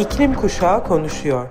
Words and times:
İklim 0.00 0.34
Kuşağı 0.34 0.84
konuşuyor. 0.84 1.48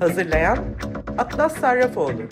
Hazırlayan 0.00 0.58
Atlas 1.18 1.60
Sarrafoğlu. 1.60 2.22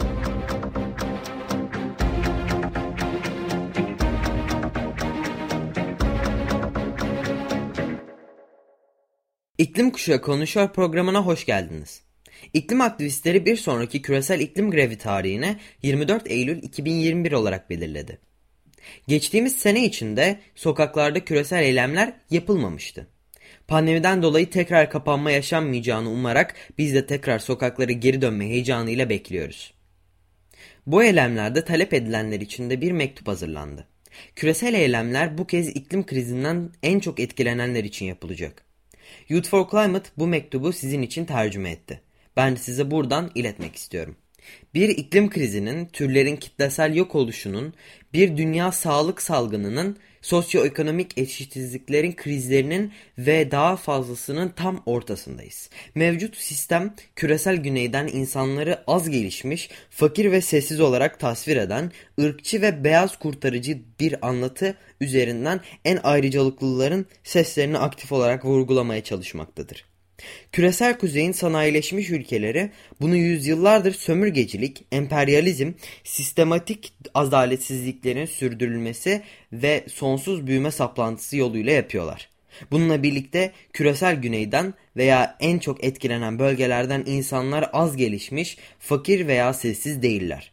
İklim 9.58 9.90
Kuşağı 9.90 10.20
Konuşuyor 10.20 10.68
programına 10.72 11.26
hoş 11.26 11.46
geldiniz. 11.46 12.02
İklim 12.52 12.80
aktivistleri 12.80 13.46
bir 13.46 13.56
sonraki 13.56 14.02
küresel 14.02 14.40
iklim 14.40 14.70
grevi 14.70 14.98
tarihine 14.98 15.60
24 15.82 16.30
Eylül 16.30 16.62
2021 16.62 17.32
olarak 17.32 17.70
belirledi. 17.70 18.29
Geçtiğimiz 19.08 19.56
sene 19.56 19.84
içinde 19.84 20.38
sokaklarda 20.54 21.24
küresel 21.24 21.62
eylemler 21.62 22.12
yapılmamıştı. 22.30 23.06
Pandemiden 23.68 24.22
dolayı 24.22 24.50
tekrar 24.50 24.90
kapanma 24.90 25.30
yaşanmayacağını 25.30 26.10
umarak 26.10 26.54
biz 26.78 26.94
de 26.94 27.06
tekrar 27.06 27.38
sokaklara 27.38 27.92
geri 27.92 28.22
dönme 28.22 28.46
heyecanıyla 28.46 29.08
bekliyoruz. 29.08 29.74
Bu 30.86 31.04
eylemlerde 31.04 31.64
talep 31.64 31.94
edilenler 31.94 32.40
için 32.40 32.70
de 32.70 32.80
bir 32.80 32.92
mektup 32.92 33.28
hazırlandı. 33.28 33.86
Küresel 34.36 34.74
eylemler 34.74 35.38
bu 35.38 35.46
kez 35.46 35.68
iklim 35.68 36.06
krizinden 36.06 36.70
en 36.82 37.00
çok 37.00 37.20
etkilenenler 37.20 37.84
için 37.84 38.06
yapılacak. 38.06 38.64
Youth 39.28 39.48
for 39.48 39.70
Climate 39.70 40.10
bu 40.18 40.26
mektubu 40.26 40.72
sizin 40.72 41.02
için 41.02 41.24
tercüme 41.24 41.70
etti. 41.70 42.00
Ben 42.36 42.56
de 42.56 42.60
size 42.60 42.90
buradan 42.90 43.30
iletmek 43.34 43.76
istiyorum. 43.76 44.16
Bir 44.74 44.88
iklim 44.88 45.30
krizinin, 45.30 45.86
türlerin 45.86 46.36
kitlesel 46.36 46.94
yok 46.94 47.14
oluşunun, 47.14 47.74
bir 48.12 48.36
dünya 48.36 48.72
sağlık 48.72 49.22
salgınının, 49.22 49.96
sosyoekonomik 50.22 51.18
eşitsizliklerin 51.18 52.12
krizlerinin 52.12 52.92
ve 53.18 53.50
daha 53.50 53.76
fazlasının 53.76 54.48
tam 54.48 54.82
ortasındayız. 54.86 55.70
Mevcut 55.94 56.36
sistem 56.36 56.94
küresel 57.16 57.56
güneyden 57.56 58.06
insanları 58.06 58.78
az 58.86 59.10
gelişmiş, 59.10 59.70
fakir 59.90 60.32
ve 60.32 60.40
sessiz 60.40 60.80
olarak 60.80 61.20
tasvir 61.20 61.56
eden, 61.56 61.92
ırkçı 62.20 62.62
ve 62.62 62.84
beyaz 62.84 63.18
kurtarıcı 63.18 63.78
bir 64.00 64.28
anlatı 64.28 64.76
üzerinden 65.00 65.60
en 65.84 65.98
ayrıcalıklıların 66.02 67.06
seslerini 67.24 67.78
aktif 67.78 68.12
olarak 68.12 68.44
vurgulamaya 68.44 69.04
çalışmaktadır. 69.04 69.89
Küresel 70.52 70.98
kuzeyin 70.98 71.32
sanayileşmiş 71.32 72.10
ülkeleri 72.10 72.70
bunu 73.00 73.16
yüzyıllardır 73.16 73.92
sömürgecilik, 73.92 74.84
emperyalizm, 74.92 75.72
sistematik 76.04 76.92
adaletsizliklerin 77.14 78.26
sürdürülmesi 78.26 79.22
ve 79.52 79.84
sonsuz 79.92 80.46
büyüme 80.46 80.70
saplantısı 80.70 81.36
yoluyla 81.36 81.72
yapıyorlar. 81.72 82.28
Bununla 82.70 83.02
birlikte 83.02 83.52
küresel 83.72 84.16
güneyden 84.16 84.74
veya 84.96 85.36
en 85.40 85.58
çok 85.58 85.84
etkilenen 85.84 86.38
bölgelerden 86.38 87.02
insanlar 87.06 87.70
az 87.72 87.96
gelişmiş, 87.96 88.58
fakir 88.78 89.26
veya 89.26 89.52
sessiz 89.52 90.02
değiller. 90.02 90.52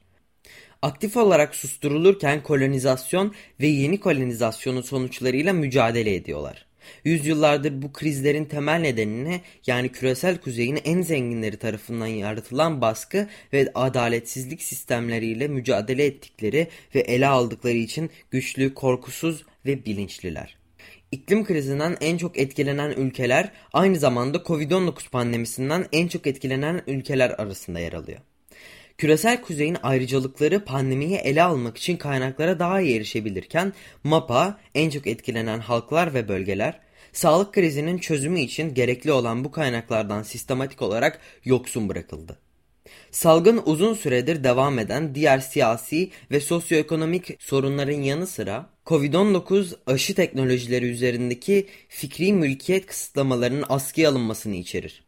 Aktif 0.81 1.17
olarak 1.17 1.55
susturulurken 1.55 2.43
kolonizasyon 2.43 3.33
ve 3.61 3.67
yeni 3.67 3.99
kolonizasyonun 3.99 4.81
sonuçlarıyla 4.81 5.53
mücadele 5.53 6.15
ediyorlar. 6.15 6.66
Yüzyıllardır 7.03 7.81
bu 7.81 7.93
krizlerin 7.93 8.45
temel 8.45 8.79
nedenini 8.79 9.41
yani 9.67 9.89
küresel 9.89 10.37
kuzeyin 10.37 10.79
en 10.85 11.01
zenginleri 11.01 11.57
tarafından 11.57 12.07
yaratılan 12.07 12.81
baskı 12.81 13.27
ve 13.53 13.71
adaletsizlik 13.75 14.61
sistemleriyle 14.61 15.47
mücadele 15.47 16.05
ettikleri 16.05 16.67
ve 16.95 16.99
ele 16.99 17.27
aldıkları 17.27 17.77
için 17.77 18.09
güçlü, 18.31 18.73
korkusuz 18.73 19.45
ve 19.65 19.85
bilinçliler. 19.85 20.57
İklim 21.11 21.45
krizinden 21.45 21.97
en 22.01 22.17
çok 22.17 22.39
etkilenen 22.39 22.91
ülkeler 22.91 23.51
aynı 23.73 23.95
zamanda 23.95 24.37
Covid-19 24.37 25.09
pandemisinden 25.09 25.85
en 25.91 26.07
çok 26.07 26.27
etkilenen 26.27 26.81
ülkeler 26.87 27.29
arasında 27.29 27.79
yer 27.79 27.93
alıyor. 27.93 28.19
Küresel 28.97 29.41
kuzeyin 29.41 29.77
ayrıcalıkları 29.83 30.65
pandemiyi 30.65 31.15
ele 31.15 31.43
almak 31.43 31.77
için 31.77 31.97
kaynaklara 31.97 32.59
daha 32.59 32.81
iyi 32.81 32.97
erişebilirken 32.97 33.73
MAPA 34.03 34.59
en 34.75 34.89
çok 34.89 35.07
etkilenen 35.07 35.59
halklar 35.59 36.13
ve 36.13 36.27
bölgeler 36.27 36.79
sağlık 37.13 37.53
krizinin 37.53 37.97
çözümü 37.97 38.39
için 38.39 38.73
gerekli 38.73 39.11
olan 39.11 39.43
bu 39.43 39.51
kaynaklardan 39.51 40.23
sistematik 40.23 40.81
olarak 40.81 41.19
yoksun 41.45 41.89
bırakıldı. 41.89 42.39
Salgın 43.11 43.61
uzun 43.65 43.93
süredir 43.93 44.43
devam 44.43 44.79
eden 44.79 45.15
diğer 45.15 45.39
siyasi 45.39 46.09
ve 46.31 46.39
sosyoekonomik 46.39 47.35
sorunların 47.39 48.01
yanı 48.01 48.27
sıra 48.27 48.69
Covid-19 48.85 49.75
aşı 49.85 50.15
teknolojileri 50.15 50.85
üzerindeki 50.85 51.67
fikri 51.89 52.33
mülkiyet 52.33 52.85
kısıtlamalarının 52.85 53.65
askıya 53.69 54.09
alınmasını 54.09 54.55
içerir. 54.55 55.06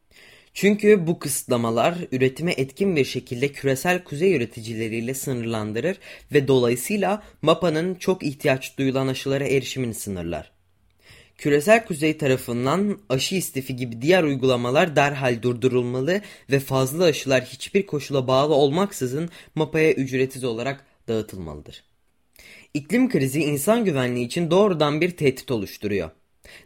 Çünkü 0.60 1.08
bu 1.08 1.20
kısıtlamalar 1.20 1.96
üretime 2.12 2.52
etkin 2.52 2.96
bir 2.96 3.06
şekilde 3.06 3.52
küresel 3.52 4.04
kuzey 4.04 4.36
üreticileriyle 4.36 5.14
sınırlandırır 5.14 5.98
ve 6.34 6.48
dolayısıyla 6.48 7.24
MAPA'nın 7.42 7.96
çok 7.96 8.24
ihtiyaç 8.24 8.78
duyulan 8.78 9.08
aşılara 9.08 9.48
erişimini 9.48 9.94
sınırlar. 9.94 10.52
Küresel 11.38 11.86
kuzey 11.86 12.18
tarafından 12.18 13.00
aşı 13.10 13.36
istifi 13.36 13.76
gibi 13.76 14.02
diğer 14.02 14.24
uygulamalar 14.24 14.96
derhal 14.96 15.42
durdurulmalı 15.42 16.22
ve 16.52 16.60
fazla 16.60 17.04
aşılar 17.04 17.46
hiçbir 17.46 17.86
koşula 17.86 18.28
bağlı 18.28 18.54
olmaksızın 18.54 19.30
MAPA'ya 19.56 19.94
ücretsiz 19.94 20.44
olarak 20.44 20.86
dağıtılmalıdır. 21.08 21.84
İklim 22.74 23.10
krizi 23.10 23.44
insan 23.44 23.86
güvenliği 23.86 24.26
için 24.26 24.52
doğrudan 24.52 25.02
bir 25.02 25.12
tehdit 25.12 25.52
oluşturuyor. 25.52 26.10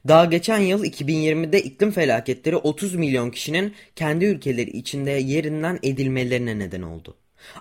Daha 0.08 0.26
geçen 0.26 0.60
yıl 0.60 0.84
2020'de 0.84 1.64
iklim 1.64 1.92
felaketleri 1.92 2.58
30 2.58 2.96
milyon 2.96 3.30
kişinin 3.30 3.74
kendi 3.96 4.26
ülkeleri 4.26 4.70
içinde 4.70 5.12
yerinden 5.12 5.80
edilmelerine 5.84 6.60
neden 6.60 6.82
oldu. 6.82 7.16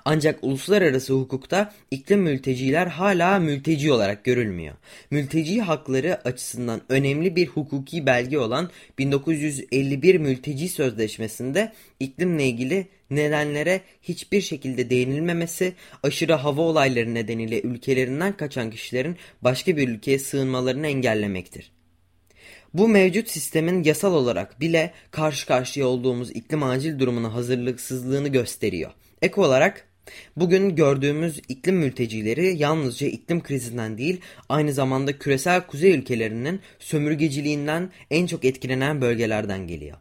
Ancak 0.04 0.44
uluslararası 0.44 1.12
hukukta 1.12 1.74
iklim 1.90 2.20
mülteciler 2.20 2.86
hala 2.86 3.38
mülteci 3.38 3.92
olarak 3.92 4.24
görülmüyor. 4.24 4.74
Mülteci 5.10 5.60
hakları 5.60 6.28
açısından 6.28 6.80
önemli 6.88 7.36
bir 7.36 7.46
hukuki 7.46 8.06
belge 8.06 8.38
olan 8.38 8.70
1951 8.98 10.18
Mülteci 10.18 10.68
Sözleşmesi'nde 10.68 11.72
iklimle 12.00 12.46
ilgili 12.46 12.86
nedenlere 13.10 13.80
hiçbir 14.02 14.40
şekilde 14.40 14.90
değinilmemesi, 14.90 15.72
aşırı 16.02 16.32
hava 16.32 16.60
olayları 16.60 17.14
nedeniyle 17.14 17.60
ülkelerinden 17.60 18.36
kaçan 18.36 18.70
kişilerin 18.70 19.16
başka 19.42 19.76
bir 19.76 19.88
ülkeye 19.88 20.18
sığınmalarını 20.18 20.86
engellemektir. 20.86 21.70
Bu 22.74 22.88
mevcut 22.88 23.28
sistemin 23.28 23.82
yasal 23.82 24.14
olarak 24.14 24.60
bile 24.60 24.92
karşı 25.10 25.46
karşıya 25.46 25.86
olduğumuz 25.86 26.30
iklim 26.30 26.62
acil 26.62 26.98
durumuna 26.98 27.34
hazırlıksızlığını 27.34 28.28
gösteriyor. 28.28 28.90
Ek 29.22 29.40
olarak 29.40 29.88
bugün 30.36 30.76
gördüğümüz 30.76 31.40
iklim 31.48 31.76
mültecileri 31.76 32.58
yalnızca 32.58 33.06
iklim 33.06 33.42
krizinden 33.42 33.98
değil 33.98 34.20
aynı 34.48 34.72
zamanda 34.72 35.18
küresel 35.18 35.66
kuzey 35.66 35.90
ülkelerinin 35.94 36.60
sömürgeciliğinden 36.78 37.90
en 38.10 38.26
çok 38.26 38.44
etkilenen 38.44 39.00
bölgelerden 39.00 39.66
geliyor. 39.66 39.96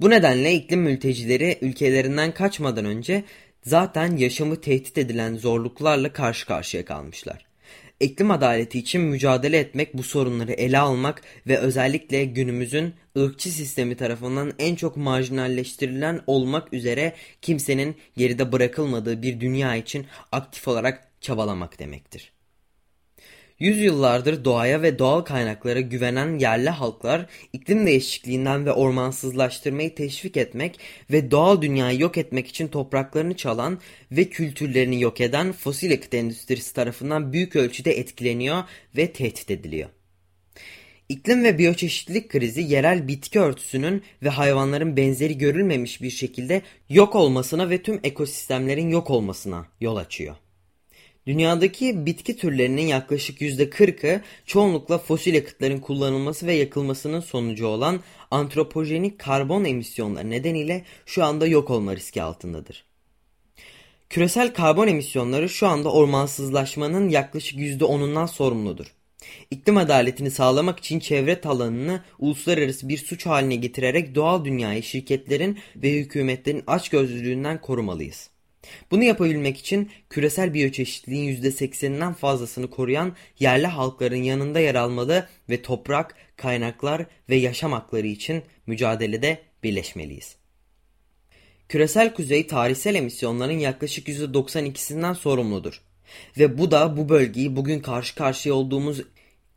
Bu 0.00 0.10
nedenle 0.10 0.54
iklim 0.54 0.80
mültecileri 0.80 1.58
ülkelerinden 1.60 2.34
kaçmadan 2.34 2.84
önce 2.84 3.24
zaten 3.62 4.16
yaşamı 4.16 4.60
tehdit 4.60 4.98
edilen 4.98 5.36
zorluklarla 5.36 6.12
karşı 6.12 6.46
karşıya 6.46 6.84
kalmışlar. 6.84 7.47
İklim 8.00 8.30
adaleti 8.30 8.78
için 8.78 9.00
mücadele 9.00 9.58
etmek, 9.58 9.94
bu 9.94 10.02
sorunları 10.02 10.52
ele 10.52 10.78
almak 10.78 11.22
ve 11.46 11.58
özellikle 11.58 12.24
günümüzün 12.24 12.94
ırkçı 13.18 13.50
sistemi 13.50 13.96
tarafından 13.96 14.52
en 14.58 14.74
çok 14.74 14.96
marjinalleştirilen 14.96 16.20
olmak 16.26 16.72
üzere 16.72 17.14
kimsenin 17.42 17.96
geride 18.16 18.52
bırakılmadığı 18.52 19.22
bir 19.22 19.40
dünya 19.40 19.76
için 19.76 20.06
aktif 20.32 20.68
olarak 20.68 21.08
çabalamak 21.20 21.78
demektir. 21.78 22.32
Yüzyıllardır 23.58 24.44
doğaya 24.44 24.82
ve 24.82 24.98
doğal 24.98 25.20
kaynaklara 25.20 25.80
güvenen 25.80 26.38
yerli 26.38 26.70
halklar 26.70 27.26
iklim 27.52 27.86
değişikliğinden 27.86 28.66
ve 28.66 28.72
ormansızlaştırmayı 28.72 29.94
teşvik 29.94 30.36
etmek 30.36 30.80
ve 31.10 31.30
doğal 31.30 31.62
dünyayı 31.62 32.00
yok 32.00 32.18
etmek 32.18 32.48
için 32.48 32.68
topraklarını 32.68 33.36
çalan 33.36 33.80
ve 34.12 34.24
kültürlerini 34.24 35.00
yok 35.00 35.20
eden 35.20 35.52
fosil 35.52 35.90
yakıt 35.90 36.14
endüstrisi 36.14 36.74
tarafından 36.74 37.32
büyük 37.32 37.56
ölçüde 37.56 37.98
etkileniyor 37.98 38.62
ve 38.96 39.12
tehdit 39.12 39.50
ediliyor. 39.50 39.88
İklim 41.08 41.44
ve 41.44 41.58
biyoçeşitlilik 41.58 42.28
krizi 42.28 42.60
yerel 42.60 43.08
bitki 43.08 43.40
örtüsünün 43.40 44.02
ve 44.22 44.28
hayvanların 44.28 44.96
benzeri 44.96 45.38
görülmemiş 45.38 46.02
bir 46.02 46.10
şekilde 46.10 46.62
yok 46.88 47.14
olmasına 47.14 47.70
ve 47.70 47.82
tüm 47.82 48.00
ekosistemlerin 48.04 48.88
yok 48.88 49.10
olmasına 49.10 49.66
yol 49.80 49.96
açıyor. 49.96 50.36
Dünyadaki 51.28 52.06
bitki 52.06 52.36
türlerinin 52.36 52.86
yaklaşık 52.86 53.40
%40'ı 53.40 54.20
çoğunlukla 54.46 54.98
fosil 54.98 55.34
yakıtların 55.34 55.78
kullanılması 55.78 56.46
ve 56.46 56.52
yakılmasının 56.52 57.20
sonucu 57.20 57.66
olan 57.66 58.00
antropojenik 58.30 59.18
karbon 59.18 59.64
emisyonları 59.64 60.30
nedeniyle 60.30 60.84
şu 61.06 61.24
anda 61.24 61.46
yok 61.46 61.70
olma 61.70 61.96
riski 61.96 62.22
altındadır. 62.22 62.84
Küresel 64.10 64.54
karbon 64.54 64.88
emisyonları 64.88 65.48
şu 65.48 65.66
anda 65.66 65.92
ormansızlaşmanın 65.92 67.08
yaklaşık 67.08 67.58
%10'undan 67.58 68.28
sorumludur. 68.28 68.86
İklim 69.50 69.76
adaletini 69.76 70.30
sağlamak 70.30 70.78
için 70.78 71.00
çevre 71.00 71.40
talanını 71.40 72.02
uluslararası 72.18 72.88
bir 72.88 72.98
suç 72.98 73.26
haline 73.26 73.56
getirerek 73.56 74.14
doğal 74.14 74.44
dünyayı 74.44 74.82
şirketlerin 74.82 75.58
ve 75.76 75.92
hükümetlerin 75.92 76.64
açgözlülüğünden 76.66 77.60
korumalıyız. 77.60 78.30
Bunu 78.90 79.04
yapabilmek 79.04 79.58
için 79.58 79.90
küresel 80.10 80.54
biyoçeşitliliğin 80.54 81.42
%80'inden 81.42 82.14
fazlasını 82.14 82.70
koruyan 82.70 83.16
yerli 83.38 83.66
halkların 83.66 84.22
yanında 84.22 84.60
yer 84.60 84.74
almalı 84.74 85.28
ve 85.50 85.62
toprak, 85.62 86.14
kaynaklar 86.36 87.06
ve 87.30 87.36
yaşam 87.36 87.72
hakları 87.72 88.06
için 88.06 88.42
mücadelede 88.66 89.38
birleşmeliyiz. 89.62 90.36
Küresel 91.68 92.14
kuzey 92.14 92.46
tarihsel 92.46 92.94
emisyonların 92.94 93.58
yaklaşık 93.58 94.08
%92'sinden 94.08 95.14
sorumludur. 95.14 95.82
Ve 96.38 96.58
bu 96.58 96.70
da 96.70 96.96
bu 96.96 97.08
bölgeyi 97.08 97.56
bugün 97.56 97.80
karşı 97.80 98.14
karşıya 98.14 98.54
olduğumuz 98.54 99.00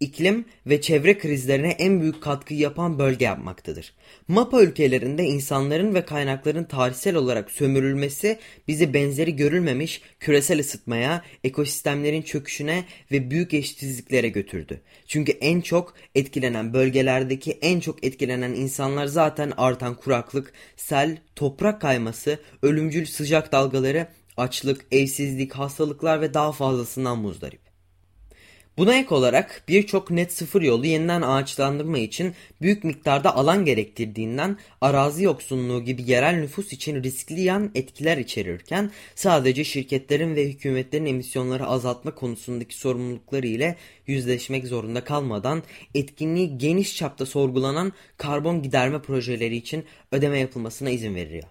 iklim 0.02 0.46
ve 0.68 0.82
çevre 0.82 1.18
krizlerine 1.18 1.70
en 1.70 2.02
büyük 2.02 2.24
katkı 2.24 2.54
yapan 2.54 3.00
bölge 3.00 3.26
yapmaktadır. 3.26 3.94
MAPA 4.28 4.62
ülkelerinde 4.62 5.24
insanların 5.24 5.94
ve 5.94 6.06
kaynakların 6.06 6.64
tarihsel 6.64 7.16
olarak 7.16 7.52
sömürülmesi 7.52 8.40
bizi 8.68 8.94
benzeri 8.94 9.36
görülmemiş 9.36 10.02
küresel 10.20 10.60
ısıtmaya, 10.60 11.24
ekosistemlerin 11.44 12.22
çöküşüne 12.22 12.86
ve 13.12 13.32
büyük 13.32 13.54
eşitsizliklere 13.54 14.30
götürdü. 14.30 14.82
Çünkü 15.08 15.32
en 15.32 15.62
çok 15.62 15.94
etkilenen 16.16 16.74
bölgelerdeki 16.74 17.52
en 17.52 17.80
çok 17.80 18.06
etkilenen 18.06 18.54
insanlar 18.54 19.06
zaten 19.06 19.54
artan 19.58 19.96
kuraklık, 19.96 20.54
sel, 20.76 21.18
toprak 21.36 21.82
kayması, 21.82 22.40
ölümcül 22.62 23.06
sıcak 23.06 23.52
dalgaları, 23.52 24.08
açlık, 24.38 24.86
evsizlik, 24.92 25.54
hastalıklar 25.54 26.22
ve 26.22 26.34
daha 26.34 26.52
fazlasından 26.52 27.20
muzdarip. 27.20 27.61
Buna 28.78 28.96
ek 28.96 29.16
olarak 29.16 29.64
birçok 29.68 30.12
net 30.12 30.34
sıfır 30.34 30.62
yolu 30.62 30.86
yeniden 30.86 31.22
ağaçlandırma 31.22 31.98
için 31.98 32.34
büyük 32.62 32.84
miktarda 32.84 33.36
alan 33.36 33.66
gerektirdiğinden 33.66 34.58
arazi 34.82 35.24
yoksunluğu 35.24 35.84
gibi 35.84 36.12
yerel 36.12 36.36
nüfus 36.36 36.74
için 36.74 37.04
riskli 37.04 37.42
yan 37.42 37.72
etkiler 37.76 38.18
içerirken 38.18 38.92
sadece 39.16 39.64
şirketlerin 39.64 40.36
ve 40.36 40.50
hükümetlerin 40.50 41.06
emisyonları 41.06 41.66
azaltma 41.66 42.16
konusundaki 42.16 42.78
sorumlulukları 42.78 43.48
ile 43.48 43.76
yüzleşmek 44.08 44.68
zorunda 44.68 45.04
kalmadan 45.04 45.64
etkinliği 45.96 46.58
geniş 46.58 46.96
çapta 46.96 47.26
sorgulanan 47.26 47.94
karbon 48.18 48.62
giderme 48.62 49.02
projeleri 49.02 49.56
için 49.56 49.86
ödeme 50.12 50.40
yapılmasına 50.40 50.90
izin 50.90 51.16
veriyor 51.16 51.44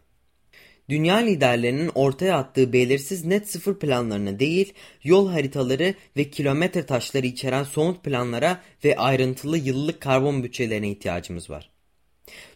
dünya 0.90 1.16
liderlerinin 1.16 1.90
ortaya 1.94 2.36
attığı 2.36 2.72
belirsiz 2.72 3.24
net 3.24 3.50
sıfır 3.50 3.78
planlarına 3.78 4.38
değil, 4.38 4.72
yol 5.04 5.30
haritaları 5.30 5.94
ve 6.16 6.30
kilometre 6.30 6.86
taşları 6.86 7.26
içeren 7.26 7.64
somut 7.64 8.04
planlara 8.04 8.62
ve 8.84 8.96
ayrıntılı 8.96 9.58
yıllık 9.58 10.00
karbon 10.00 10.42
bütçelerine 10.44 10.90
ihtiyacımız 10.90 11.50
var. 11.50 11.70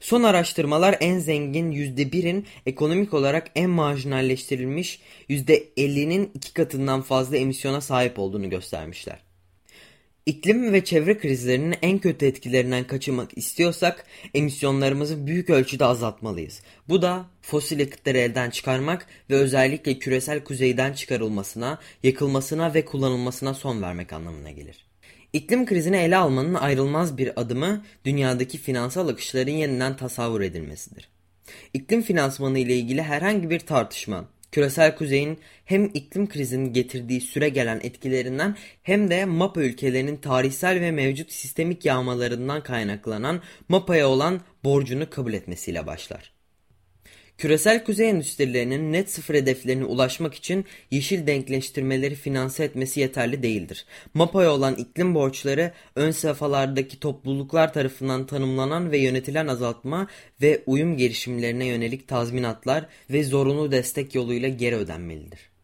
Son 0.00 0.22
araştırmalar 0.22 0.96
en 1.00 1.18
zengin 1.18 1.72
%1'in 1.72 2.46
ekonomik 2.66 3.14
olarak 3.14 3.50
en 3.54 3.70
marjinalleştirilmiş 3.70 5.00
%50'nin 5.28 6.30
iki 6.34 6.52
katından 6.52 7.02
fazla 7.02 7.36
emisyona 7.36 7.80
sahip 7.80 8.18
olduğunu 8.18 8.50
göstermişler. 8.50 9.23
İklim 10.26 10.72
ve 10.72 10.84
çevre 10.84 11.18
krizlerinin 11.18 11.74
en 11.82 11.98
kötü 11.98 12.26
etkilerinden 12.26 12.86
kaçınmak 12.86 13.38
istiyorsak 13.38 14.06
emisyonlarımızı 14.34 15.26
büyük 15.26 15.50
ölçüde 15.50 15.84
azaltmalıyız. 15.84 16.62
Bu 16.88 17.02
da 17.02 17.26
fosil 17.42 17.80
yakıtları 17.80 18.18
elden 18.18 18.50
çıkarmak 18.50 19.06
ve 19.30 19.34
özellikle 19.34 19.98
küresel 19.98 20.44
kuzeyden 20.44 20.92
çıkarılmasına, 20.92 21.78
yakılmasına 22.02 22.74
ve 22.74 22.84
kullanılmasına 22.84 23.54
son 23.54 23.82
vermek 23.82 24.12
anlamına 24.12 24.50
gelir. 24.50 24.86
İklim 25.32 25.66
krizini 25.66 25.96
ele 25.96 26.16
almanın 26.16 26.54
ayrılmaz 26.54 27.18
bir 27.18 27.40
adımı 27.40 27.84
dünyadaki 28.04 28.58
finansal 28.58 29.08
akışların 29.08 29.52
yeniden 29.52 29.96
tasavvur 29.96 30.40
edilmesidir. 30.40 31.08
İklim 31.74 32.02
finansmanı 32.02 32.58
ile 32.58 32.76
ilgili 32.76 33.02
herhangi 33.02 33.50
bir 33.50 33.60
tartışma, 33.60 34.28
küresel 34.54 34.96
kuzeyin 34.96 35.38
hem 35.64 35.84
iklim 35.84 36.28
krizinin 36.28 36.72
getirdiği 36.72 37.20
süre 37.20 37.48
gelen 37.48 37.80
etkilerinden 37.82 38.56
hem 38.82 39.10
de 39.10 39.24
MAPA 39.24 39.62
ülkelerinin 39.62 40.16
tarihsel 40.16 40.80
ve 40.80 40.90
mevcut 40.90 41.32
sistemik 41.32 41.84
yağmalarından 41.84 42.62
kaynaklanan 42.62 43.42
MAPA'ya 43.68 44.08
olan 44.08 44.40
borcunu 44.64 45.10
kabul 45.10 45.32
etmesiyle 45.32 45.86
başlar. 45.86 46.33
Küresel 47.38 47.84
kuzey 47.84 48.10
endüstrilerinin 48.10 48.92
net 48.92 49.10
sıfır 49.10 49.34
hedeflerine 49.34 49.84
ulaşmak 49.84 50.34
için 50.34 50.64
yeşil 50.90 51.26
denkleştirmeleri 51.26 52.14
finanse 52.14 52.64
etmesi 52.64 53.00
yeterli 53.00 53.42
değildir. 53.42 53.86
MAPA'ya 54.14 54.52
olan 54.52 54.74
iklim 54.74 55.14
borçları 55.14 55.72
ön 55.96 56.10
safhalardaki 56.10 57.00
topluluklar 57.00 57.72
tarafından 57.72 58.26
tanımlanan 58.26 58.92
ve 58.92 58.98
yönetilen 58.98 59.46
azaltma 59.46 60.06
ve 60.42 60.62
uyum 60.66 60.96
girişimlerine 60.96 61.66
yönelik 61.66 62.08
tazminatlar 62.08 62.86
ve 63.10 63.24
zorunlu 63.24 63.72
destek 63.72 64.14
yoluyla 64.14 64.48
geri 64.48 64.76
ödenmelidir. 64.76 65.54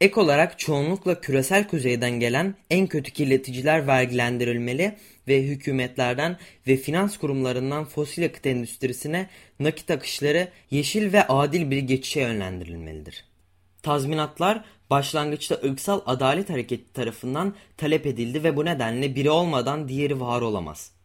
Ek 0.00 0.20
olarak 0.20 0.58
çoğunlukla 0.58 1.20
küresel 1.20 1.68
kuzeyden 1.68 2.20
gelen 2.20 2.54
en 2.70 2.86
kötü 2.86 3.12
kirleticiler 3.12 3.86
vergilendirilmeli 3.86 4.96
ve 5.28 5.42
hükümetlerden 5.42 6.38
ve 6.66 6.76
finans 6.76 7.16
kurumlarından 7.16 7.84
fosil 7.84 8.22
yakıt 8.22 8.46
endüstrisine 8.46 9.28
nakit 9.60 9.90
akışları 9.90 10.48
yeşil 10.70 11.12
ve 11.12 11.26
adil 11.26 11.70
bir 11.70 11.78
geçişe 11.78 12.20
yönlendirilmelidir. 12.20 13.24
Tazminatlar 13.82 14.64
başlangıçta 14.90 15.54
ırksal 15.54 16.00
adalet 16.06 16.50
hareketi 16.50 16.92
tarafından 16.92 17.54
talep 17.76 18.06
edildi 18.06 18.44
ve 18.44 18.56
bu 18.56 18.64
nedenle 18.64 19.14
biri 19.14 19.30
olmadan 19.30 19.88
diğeri 19.88 20.20
var 20.20 20.40
olamaz. 20.40 20.99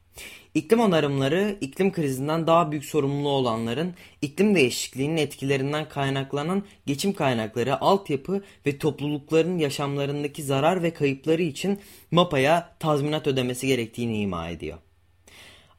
İklim 0.56 0.80
onarımları, 0.80 1.58
iklim 1.62 1.92
krizinden 1.92 2.48
daha 2.48 2.72
büyük 2.72 2.86
sorumluluğu 2.86 3.30
olanların 3.30 3.94
iklim 4.22 4.56
değişikliğinin 4.56 5.18
etkilerinden 5.18 5.90
kaynaklanan 5.90 6.64
geçim 6.86 7.14
kaynakları, 7.14 7.82
altyapı 7.82 8.44
ve 8.66 8.78
toplulukların 8.78 9.58
yaşamlarındaki 9.58 10.44
zarar 10.44 10.84
ve 10.84 10.94
kayıpları 10.94 11.42
için 11.42 11.80
MAPA'ya 12.12 12.76
tazminat 12.80 13.28
ödemesi 13.28 13.68
gerektiğini 13.68 14.22
ima 14.22 14.50
ediyor. 14.50 14.78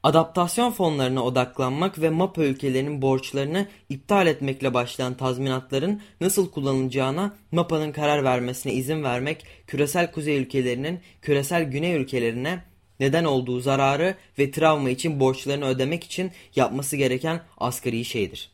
Adaptasyon 0.03 0.71
fonlarına 0.71 1.23
odaklanmak 1.23 2.01
ve 2.01 2.09
MAPA 2.09 2.43
ülkelerinin 2.43 3.01
borçlarını 3.01 3.67
iptal 3.89 4.27
etmekle 4.27 4.73
başlayan 4.73 5.17
tazminatların 5.17 6.01
nasıl 6.21 6.51
kullanılacağına 6.51 7.35
MAPA'nın 7.51 7.91
karar 7.91 8.23
vermesine 8.23 8.73
izin 8.73 9.03
vermek, 9.03 9.45
küresel 9.67 10.11
kuzey 10.11 10.37
ülkelerinin 10.37 10.99
küresel 11.21 11.63
güney 11.63 11.95
ülkelerine 11.95 12.63
neden 12.99 13.23
olduğu 13.23 13.59
zararı 13.59 14.15
ve 14.39 14.51
travma 14.51 14.89
için 14.89 15.19
borçlarını 15.19 15.65
ödemek 15.65 16.03
için 16.03 16.31
yapması 16.55 16.95
gereken 16.95 17.41
asgari 17.57 18.05
şeydir. 18.05 18.51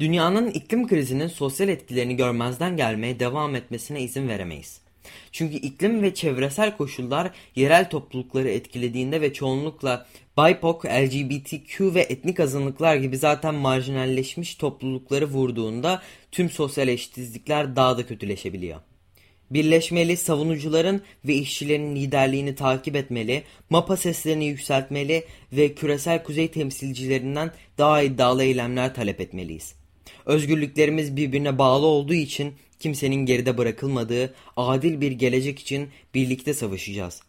Dünyanın 0.00 0.50
iklim 0.50 0.88
krizinin 0.88 1.28
sosyal 1.28 1.68
etkilerini 1.68 2.16
görmezden 2.16 2.76
gelmeye 2.76 3.20
devam 3.20 3.54
etmesine 3.54 4.02
izin 4.02 4.28
veremeyiz. 4.28 4.80
Çünkü 5.32 5.56
iklim 5.56 6.02
ve 6.02 6.14
çevresel 6.14 6.76
koşullar 6.76 7.30
yerel 7.54 7.90
toplulukları 7.90 8.48
etkilediğinde 8.48 9.20
ve 9.20 9.32
çoğunlukla 9.32 10.06
BIPOC, 10.38 10.84
LGBTQ 10.88 11.94
ve 11.94 12.00
etnik 12.00 12.40
azınlıklar 12.40 12.96
gibi 12.96 13.18
zaten 13.18 13.54
marjinalleşmiş 13.54 14.54
toplulukları 14.54 15.26
vurduğunda 15.26 16.02
tüm 16.32 16.50
sosyal 16.50 16.88
eşitsizlikler 16.88 17.76
daha 17.76 17.98
da 17.98 18.06
kötüleşebiliyor. 18.06 18.80
Birleşmeli, 19.54 20.16
savunucuların 20.16 21.02
ve 21.24 21.34
işçilerin 21.34 21.96
liderliğini 21.96 22.54
takip 22.54 22.96
etmeli, 22.96 23.42
mapa 23.70 23.96
seslerini 23.96 24.46
yükseltmeli 24.46 25.24
ve 25.52 25.74
küresel 25.74 26.22
kuzey 26.22 26.48
temsilcilerinden 26.48 27.50
daha 27.78 28.02
iddialı 28.02 28.44
eylemler 28.44 28.94
talep 28.94 29.20
etmeliyiz. 29.20 29.74
Özgürlüklerimiz 30.26 31.16
birbirine 31.16 31.58
bağlı 31.58 31.86
olduğu 31.86 32.14
için 32.14 32.54
kimsenin 32.78 33.26
geride 33.26 33.58
bırakılmadığı 33.58 34.34
adil 34.56 35.00
bir 35.00 35.12
gelecek 35.12 35.58
için 35.58 35.88
birlikte 36.14 36.54
savaşacağız. 36.54 37.22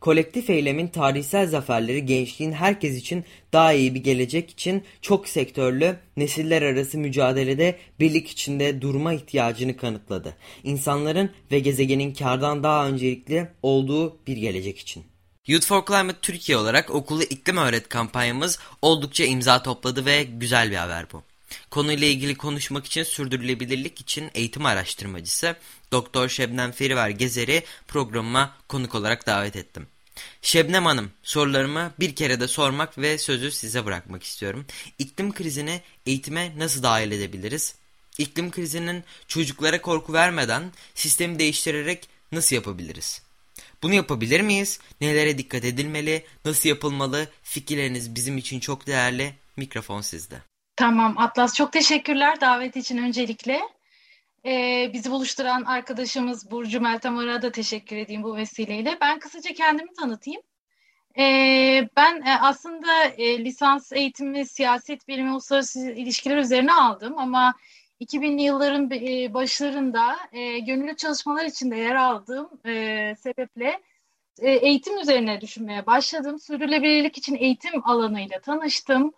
Kolektif 0.00 0.50
eylemin 0.50 0.88
tarihsel 0.88 1.46
zaferleri 1.46 2.06
gençliğin 2.06 2.52
herkes 2.52 2.96
için 2.96 3.24
daha 3.52 3.72
iyi 3.72 3.94
bir 3.94 4.00
gelecek 4.00 4.50
için 4.50 4.82
çok 5.02 5.28
sektörlü, 5.28 5.96
nesiller 6.16 6.62
arası 6.62 6.98
mücadelede 6.98 7.76
birlik 8.00 8.28
içinde 8.28 8.82
durma 8.82 9.12
ihtiyacını 9.12 9.76
kanıtladı. 9.76 10.36
İnsanların 10.64 11.30
ve 11.52 11.58
gezegenin 11.58 12.14
kardan 12.14 12.62
daha 12.62 12.88
öncelikli 12.88 13.48
olduğu 13.62 14.16
bir 14.26 14.36
gelecek 14.36 14.78
için. 14.78 15.04
Youth 15.46 15.66
for 15.66 15.84
Climate 15.86 16.18
Türkiye 16.22 16.58
olarak 16.58 16.90
okulu 16.90 17.22
iklim 17.22 17.56
öğret 17.56 17.88
kampanyamız 17.88 18.58
oldukça 18.82 19.24
imza 19.24 19.62
topladı 19.62 20.06
ve 20.06 20.22
güzel 20.22 20.70
bir 20.70 20.76
haber 20.76 21.06
bu. 21.12 21.22
Konuyla 21.70 22.06
ilgili 22.06 22.34
konuşmak 22.34 22.86
için 22.86 23.02
sürdürülebilirlik 23.02 24.00
için 24.00 24.30
eğitim 24.34 24.66
araştırmacısı 24.66 25.56
Doktor 25.92 26.28
Şebnem 26.28 26.72
Feriver 26.72 27.10
Gezer'i 27.10 27.64
programıma 27.88 28.56
konuk 28.68 28.94
olarak 28.94 29.26
davet 29.26 29.56
ettim. 29.56 29.86
Şebnem 30.42 30.86
Hanım, 30.86 31.10
sorularımı 31.22 31.92
bir 32.00 32.14
kere 32.14 32.40
de 32.40 32.48
sormak 32.48 32.98
ve 32.98 33.18
sözü 33.18 33.50
size 33.50 33.84
bırakmak 33.84 34.22
istiyorum. 34.22 34.66
İklim 34.98 35.32
krizini 35.32 35.80
eğitime 36.06 36.52
nasıl 36.58 36.82
dahil 36.82 37.12
edebiliriz? 37.12 37.74
İklim 38.18 38.50
krizinin 38.50 39.04
çocuklara 39.28 39.82
korku 39.82 40.12
vermeden 40.12 40.72
sistemi 40.94 41.38
değiştirerek 41.38 42.08
nasıl 42.32 42.56
yapabiliriz? 42.56 43.22
Bunu 43.82 43.94
yapabilir 43.94 44.40
miyiz? 44.40 44.80
Nelere 45.00 45.38
dikkat 45.38 45.64
edilmeli? 45.64 46.24
Nasıl 46.44 46.68
yapılmalı? 46.68 47.28
Fikirleriniz 47.42 48.14
bizim 48.14 48.38
için 48.38 48.60
çok 48.60 48.86
değerli. 48.86 49.34
Mikrofon 49.56 50.00
sizde. 50.00 50.42
Tamam 50.78 51.18
Atlas 51.18 51.54
çok 51.54 51.72
teşekkürler 51.72 52.40
davet 52.40 52.76
için 52.76 52.98
öncelikle. 52.98 53.60
Ee, 54.46 54.90
bizi 54.92 55.10
buluşturan 55.10 55.64
arkadaşımız 55.64 56.50
Burcu 56.50 56.80
Meltem 56.80 57.18
Ar'a 57.18 57.42
da 57.42 57.52
teşekkür 57.52 57.96
edeyim 57.96 58.22
bu 58.22 58.36
vesileyle. 58.36 58.98
Ben 59.00 59.18
kısaca 59.18 59.54
kendimi 59.54 59.92
tanıtayım. 59.92 60.42
Ee, 61.18 61.88
ben 61.96 62.22
e, 62.22 62.38
aslında 62.40 63.04
e, 63.04 63.44
lisans 63.44 63.92
eğitimi 63.92 64.46
siyaset 64.46 65.08
bilimi 65.08 65.32
uluslararası 65.32 65.90
ilişkiler 65.90 66.36
üzerine 66.36 66.72
aldım 66.72 67.18
ama 67.18 67.54
2000'li 68.00 68.42
yılların 68.42 68.90
e, 68.90 69.34
başlarında 69.34 70.16
e, 70.32 70.58
gönüllü 70.58 70.96
çalışmalar 70.96 71.44
içinde 71.44 71.76
yer 71.76 71.94
aldığım 71.94 72.50
e, 72.66 73.14
sebeple 73.18 73.80
e, 74.38 74.50
eğitim 74.50 74.98
üzerine 74.98 75.40
düşünmeye 75.40 75.86
başladım. 75.86 76.38
Sürdürülebilirlik 76.38 77.18
için 77.18 77.34
eğitim 77.34 77.88
alanıyla 77.88 78.40
tanıştım. 78.40 79.12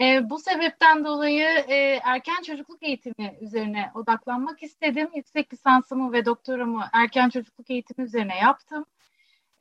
E, 0.00 0.30
bu 0.30 0.38
sebepten 0.38 1.04
dolayı 1.04 1.48
e, 1.68 2.00
erken 2.04 2.42
çocukluk 2.42 2.82
eğitimi 2.82 3.38
üzerine 3.40 3.90
odaklanmak 3.94 4.62
istedim. 4.62 5.08
Yüksek 5.14 5.52
lisansımı 5.52 6.12
ve 6.12 6.24
doktoramı 6.24 6.88
erken 6.92 7.28
çocukluk 7.28 7.70
eğitimi 7.70 8.06
üzerine 8.06 8.38
yaptım. 8.38 8.84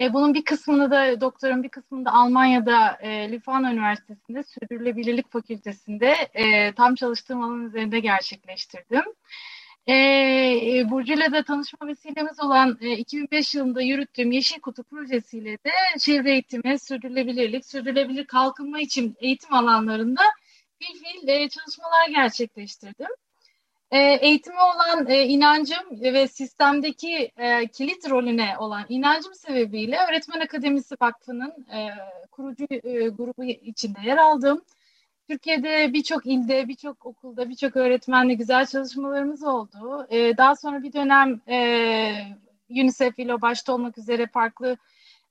E, 0.02 0.14
bunun 0.14 0.34
bir 0.34 0.46
kısmını 0.46 0.92
da 0.92 1.22
doktorun 1.22 1.64
bir 1.64 1.70
kısmını 1.70 2.06
da 2.06 2.14
Almanya'da 2.14 2.98
e, 3.02 3.32
Lübnan 3.32 3.64
Üniversitesi'nde 3.64 4.44
Sürdürülebilirlik 4.44 5.32
Fakültesi'nde 5.32 6.16
e, 6.34 6.72
tam 6.72 6.96
çalıştığım 6.96 7.42
alan 7.42 7.66
üzerinde 7.66 8.00
gerçekleştirdim. 8.00 9.04
E, 9.88 9.94
e 9.94 10.90
Burcu'yla 10.90 11.32
da 11.32 11.44
tanışma 11.44 11.88
vesilemiz 11.88 12.40
olan 12.44 12.78
e, 12.82 12.98
2005 12.98 13.56
yılında 13.56 13.82
yürüttüğüm 13.82 14.32
Yeşil 14.32 14.60
Kutu 14.60 14.84
projesiyle 14.84 15.52
de 15.52 15.72
çevre 16.00 16.32
eğitimi, 16.32 16.80
sürdürülebilirlik, 16.80 17.66
sürdürülebilir 17.66 18.26
kalkınma 18.26 18.80
için 18.80 19.16
eğitim 19.20 19.54
alanlarında 19.54 20.22
bir 20.82 20.86
fiil 20.86 21.28
e, 21.28 21.50
çalışmalar 21.50 22.10
gerçekleştirdim. 22.10 23.10
E, 23.92 24.00
eğitime 24.00 24.62
olan 24.62 25.10
e, 25.10 25.24
inancım 25.24 26.02
ve 26.02 26.28
sistemdeki 26.28 27.32
e, 27.38 27.68
kilit 27.68 28.10
rolüne 28.10 28.58
olan 28.60 28.86
inancım 28.90 29.34
sebebiyle 29.34 29.98
Öğretmen 30.10 30.40
Akademisi 30.40 30.96
Vakfı'nın 31.02 31.66
e, 31.74 31.90
kurucu 32.32 32.66
e, 32.70 33.10
grubu 33.10 33.44
içinde 33.44 34.00
yer 34.06 34.18
aldım. 34.18 34.62
Türkiye'de 35.30 35.94
birçok 35.94 36.26
ilde, 36.26 36.68
birçok 36.68 37.06
okulda, 37.06 37.50
birçok 37.50 37.76
öğretmenle 37.76 38.34
güzel 38.34 38.66
çalışmalarımız 38.66 39.44
oldu. 39.44 40.08
E, 40.10 40.38
daha 40.38 40.56
sonra 40.56 40.84
bir 40.84 40.94
dönem 40.94 41.42
e, 41.48 41.58
UNICEF 42.70 43.20
ile 43.20 43.42
başta 43.42 43.74
olmak 43.74 43.98
üzere 43.98 44.28
farklı 44.28 44.78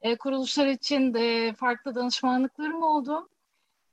e, 0.03 0.17
kuruluşlar 0.17 0.67
için 0.67 1.15
de 1.15 1.53
farklı 1.53 1.95
danışmanlıklarım 1.95 2.83
oldu. 2.83 3.29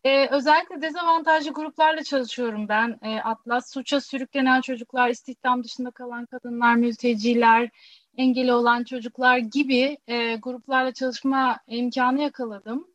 Ee, 0.03 0.27
özellikle 0.31 0.81
dezavantajlı 0.81 1.51
gruplarla 1.51 2.03
çalışıyorum 2.03 2.67
ben. 2.67 2.99
Ee, 3.01 3.19
Atlas, 3.19 3.73
suça 3.73 4.01
sürüklenen 4.01 4.61
çocuklar, 4.61 5.09
istihdam 5.09 5.63
dışında 5.63 5.91
kalan 5.91 6.25
kadınlar, 6.25 6.75
mülteciler, 6.75 7.69
engeli 8.17 8.53
olan 8.53 8.83
çocuklar 8.83 9.37
gibi 9.37 9.97
e, 10.07 10.35
gruplarla 10.35 10.93
çalışma 10.93 11.59
imkanı 11.67 12.21
yakaladım. 12.21 12.87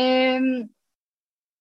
E, 0.00 0.40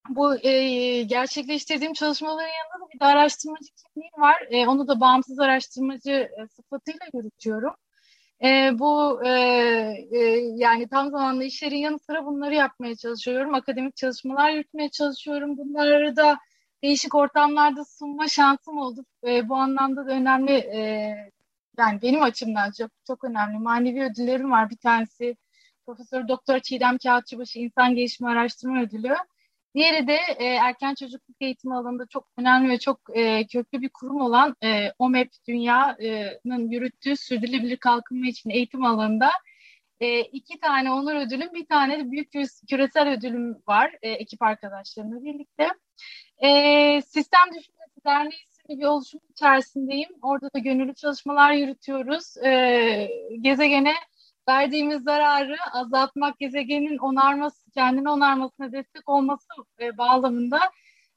bu 0.09 0.35
e, 0.47 1.03
gerçekleştirdiğim 1.03 1.93
çalışmaların 1.93 2.47
yanında 2.47 2.85
da 2.85 2.89
bir 2.93 2.99
de 2.99 3.05
araştırmacı 3.05 3.65
kimliğim 3.93 4.21
var. 4.21 4.47
E, 4.49 4.67
onu 4.67 4.87
da 4.87 4.99
bağımsız 4.99 5.39
araştırmacı 5.39 6.11
e, 6.11 6.47
sıfatıyla 6.47 6.99
yürütüyorum. 7.13 7.73
E, 8.43 8.79
bu 8.79 9.23
e, 9.25 9.29
e, 10.11 10.19
yani 10.55 10.87
tam 10.87 11.09
zamanlı 11.11 11.43
işlerin 11.43 11.77
yanı 11.77 11.99
sıra 11.99 12.25
bunları 12.25 12.55
yapmaya 12.55 12.95
çalışıyorum. 12.95 13.53
Akademik 13.55 13.95
çalışmalar 13.95 14.51
yürütmeye 14.51 14.89
çalışıyorum. 14.89 15.57
Bunları 15.57 16.15
da 16.15 16.37
değişik 16.83 17.15
ortamlarda 17.15 17.85
sunma 17.85 18.27
şansım 18.27 18.77
oldu. 18.77 19.05
E, 19.27 19.49
bu 19.49 19.55
anlamda 19.55 20.07
da 20.07 20.11
önemli 20.11 20.51
e, 20.51 20.79
yani 21.77 22.01
benim 22.01 22.21
açımdan 22.23 22.71
çok 22.71 22.91
çok 23.07 23.23
önemli 23.23 23.59
manevi 23.59 24.03
ödüllerim 24.03 24.51
var. 24.51 24.69
Bir 24.69 24.77
tanesi 24.77 25.37
Profesör 25.85 26.27
Doktor 26.27 26.59
Çiğdem 26.59 26.97
Kağıtçıbaşı 26.97 27.59
İnsan 27.59 27.95
Gelişimi 27.95 28.29
Araştırma 28.29 28.81
Ödülü. 28.81 29.15
Diğeri 29.77 30.07
de 30.07 30.17
e, 30.37 30.45
erken 30.45 30.95
çocukluk 30.95 31.37
eğitimi 31.41 31.75
alanında 31.75 32.05
çok 32.05 32.27
önemli 32.37 32.69
ve 32.69 32.79
çok 32.79 32.99
e, 33.13 33.47
köklü 33.47 33.81
bir 33.81 33.89
kurum 33.89 34.21
olan 34.21 34.55
e, 34.63 34.91
OMEP 34.99 35.31
Dünya'nın 35.47 36.69
yürüttüğü 36.69 37.17
sürdürülebilir 37.17 37.77
kalkınma 37.77 38.27
için 38.27 38.49
eğitim 38.49 38.85
alanında 38.85 39.29
e, 39.99 40.21
iki 40.21 40.59
tane 40.59 40.91
onur 40.91 41.15
ödülüm, 41.15 41.53
bir 41.53 41.65
tane 41.65 41.99
de 41.99 42.11
büyük 42.11 42.31
küresel 42.69 43.09
ödülüm 43.09 43.57
var 43.67 43.95
e, 44.01 44.09
ekip 44.09 44.41
arkadaşlarımla 44.41 45.23
birlikte. 45.23 45.67
E, 46.37 47.01
Sistem 47.01 47.47
Düşüncesi 47.47 48.05
Derneği 48.05 48.41
isimli 48.49 48.79
bir 48.79 48.85
oluşum 48.85 49.21
içerisindeyim. 49.31 50.09
Orada 50.21 50.53
da 50.53 50.59
gönüllü 50.59 50.95
çalışmalar 50.95 51.51
yürütüyoruz. 51.51 52.37
E, 52.37 53.09
gezegene 53.41 53.93
verdiğimiz 54.49 55.03
zararı 55.03 55.55
azaltmak, 55.73 56.39
gezegenin 56.39 56.97
onarması, 56.97 57.71
kendini 57.71 58.09
onarmasına 58.09 58.71
destek 58.71 59.09
olması 59.09 59.47
e, 59.79 59.97
bağlamında 59.97 60.59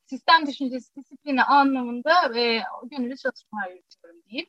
sistem 0.07 0.47
düşüncesi 0.47 0.97
disiplini 0.97 1.43
anlamında 1.43 2.39
e, 2.39 2.63
gönüllü 2.85 3.17
çalışmalar 3.17 3.71
yürütüyorum 3.71 4.23
diyeyim. 4.29 4.49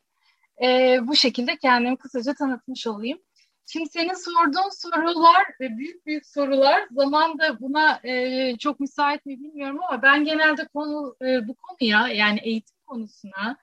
E, 0.62 0.98
bu 1.08 1.16
şekilde 1.16 1.56
kendimi 1.56 1.96
kısaca 1.96 2.34
tanıtmış 2.34 2.86
olayım. 2.86 3.18
Şimdi 3.66 3.88
senin 3.88 4.14
sorduğun 4.14 4.70
sorular 4.70 5.44
ve 5.60 5.78
büyük 5.78 6.06
büyük 6.06 6.26
sorular 6.26 6.88
zaman 6.90 7.38
da 7.38 7.60
buna 7.60 8.00
e, 8.04 8.56
çok 8.58 8.80
müsait 8.80 9.26
mi 9.26 9.40
bilmiyorum 9.40 9.80
ama 9.88 10.02
ben 10.02 10.24
genelde 10.24 10.68
konu 10.74 11.16
e, 11.22 11.48
bu 11.48 11.54
konuya 11.54 12.08
yani 12.08 12.40
eğitim 12.42 12.76
konusuna 12.86 13.56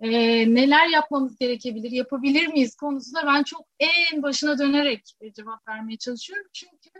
e, 0.00 0.10
neler 0.54 0.88
yapmamız 0.88 1.38
gerekebilir, 1.38 1.90
yapabilir 1.90 2.46
miyiz 2.46 2.76
konusunda 2.76 3.26
ben 3.26 3.42
çok 3.42 3.66
en 3.78 4.22
başına 4.22 4.58
dönerek 4.58 5.02
e, 5.20 5.32
cevap 5.32 5.68
vermeye 5.68 5.96
çalışıyorum. 5.98 6.46
Çünkü 6.52 6.90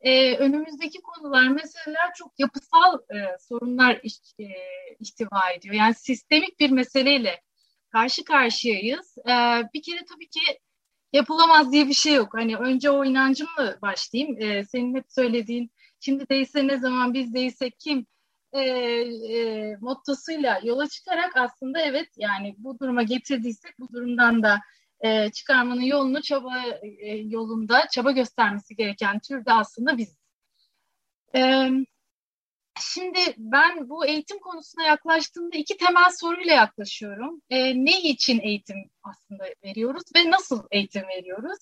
e, 0.00 0.36
önümüzdeki 0.36 1.00
konular, 1.02 1.48
meseleler 1.48 2.14
çok 2.16 2.32
yapısal 2.38 2.98
e, 2.98 3.38
sorunlar 3.48 4.00
iş, 4.02 4.14
e, 4.38 4.44
ihtiva 5.00 5.50
ediyor. 5.56 5.74
Yani 5.74 5.94
sistemik 5.94 6.60
bir 6.60 6.70
meseleyle 6.70 7.40
karşı 7.92 8.24
karşıyayız. 8.24 9.18
E, 9.18 9.32
bir 9.74 9.82
kere 9.82 10.04
tabii 10.14 10.28
ki 10.28 10.40
yapılamaz 11.12 11.72
diye 11.72 11.88
bir 11.88 11.94
şey 11.94 12.14
yok. 12.14 12.34
Hani 12.34 12.56
önce 12.56 12.90
o 12.90 13.04
inancımla 13.04 13.78
başlayayım. 13.82 14.42
E, 14.42 14.64
senin 14.64 14.94
hep 14.94 15.04
söylediğin, 15.08 15.70
şimdi 16.00 16.28
değilse 16.28 16.66
ne 16.66 16.78
zaman 16.78 17.14
biz 17.14 17.34
değilsek 17.34 17.74
kim 17.78 18.06
e, 18.52 18.60
e, 18.60 19.76
mottosuyla 19.80 20.60
yola 20.62 20.88
çıkarak 20.88 21.36
aslında 21.36 21.80
evet 21.80 22.08
yani 22.16 22.54
bu 22.58 22.78
duruma 22.78 23.02
getirdiysek 23.02 23.78
bu 23.78 23.92
durumdan 23.92 24.42
da 24.42 24.60
e, 25.00 25.30
çıkarmanın 25.30 25.80
yolunu 25.80 26.22
çaba 26.22 26.58
e, 26.82 27.16
yolunda 27.16 27.88
çaba 27.92 28.10
göstermesi 28.10 28.76
gereken 28.76 29.18
türde 29.18 29.52
aslında 29.52 29.98
biz. 29.98 30.16
E, 31.34 31.68
şimdi 32.80 33.20
ben 33.36 33.88
bu 33.88 34.06
eğitim 34.06 34.38
konusuna 34.38 34.84
yaklaştığımda 34.84 35.56
iki 35.56 35.76
temel 35.76 36.10
soruyla 36.20 36.54
yaklaşıyorum. 36.54 37.42
E, 37.50 37.84
ne 37.84 38.00
için 38.00 38.40
eğitim 38.40 38.76
aslında 39.02 39.44
veriyoruz 39.64 40.02
ve 40.16 40.30
nasıl 40.30 40.66
eğitim 40.70 41.02
veriyoruz? 41.02 41.58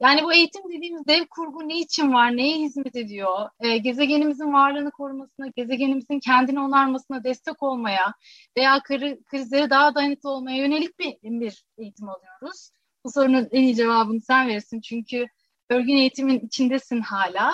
Yani 0.00 0.22
bu 0.22 0.32
eğitim 0.32 0.62
dediğimiz 0.72 1.06
dev 1.06 1.26
kurgu 1.30 1.68
ne 1.68 1.78
için 1.78 2.12
var, 2.12 2.36
neye 2.36 2.56
hizmet 2.58 2.96
ediyor? 2.96 3.48
E, 3.60 3.78
gezegenimizin 3.78 4.52
varlığını 4.52 4.90
korumasına, 4.90 5.46
gezegenimizin 5.56 6.20
kendini 6.20 6.60
onarmasına 6.60 7.24
destek 7.24 7.62
olmaya 7.62 8.14
veya 8.56 8.80
kri, 8.82 9.20
krizlere 9.24 9.70
daha 9.70 9.94
dayanıklı 9.94 10.30
olmaya 10.30 10.56
yönelik 10.56 10.98
bir, 10.98 11.16
bir 11.22 11.64
eğitim 11.78 12.08
alıyoruz. 12.08 12.70
Bu 13.04 13.10
sorunun 13.12 13.48
en 13.52 13.62
iyi 13.62 13.76
cevabını 13.76 14.20
sen 14.20 14.48
verirsin 14.48 14.80
çünkü 14.80 15.26
örgün 15.70 15.96
eğitimin 15.96 16.40
içindesin 16.40 17.00
hala. 17.00 17.52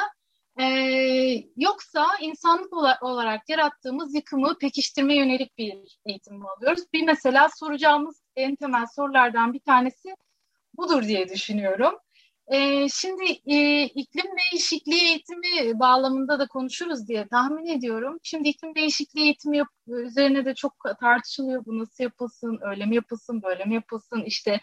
E, 0.61 0.65
yoksa 1.57 2.07
insanlık 2.21 2.73
olarak 3.03 3.49
yarattığımız 3.49 4.15
yıkımı 4.15 4.59
pekiştirmeye 4.59 5.21
yönelik 5.21 5.59
bir 5.59 5.99
eğitim 6.07 6.37
mi 6.37 6.45
alıyoruz? 6.49 6.83
Bir 6.93 7.03
mesela 7.03 7.49
soracağımız 7.49 8.23
en 8.37 8.57
temel 8.57 8.87
sorulardan 8.97 9.53
bir 9.53 9.61
tanesi 9.61 10.15
budur 10.77 11.03
diye 11.03 11.29
düşünüyorum. 11.29 11.95
E, 12.49 12.89
şimdi 12.89 13.25
e, 13.47 13.85
iklim 13.85 14.25
değişikliği 14.53 15.03
eğitimi 15.05 15.79
bağlamında 15.81 16.39
da 16.39 16.47
konuşuruz 16.47 17.09
diye 17.09 17.29
tahmin 17.29 17.67
ediyorum. 17.67 18.19
Şimdi 18.23 18.49
iklim 18.49 18.75
değişikliği 18.75 19.23
eğitimi 19.25 19.57
yap- 19.57 19.69
üzerine 19.87 20.45
de 20.45 20.55
çok 20.55 20.75
tartışılıyor. 21.01 21.65
Bu 21.67 21.79
nasıl 21.79 22.05
yapılsın, 22.05 22.59
öyle 22.63 22.87
mi 22.87 22.95
yapılsın, 22.95 23.43
böyle 23.43 23.65
mi 23.65 23.75
yapılsın, 23.75 24.23
işte 24.25 24.61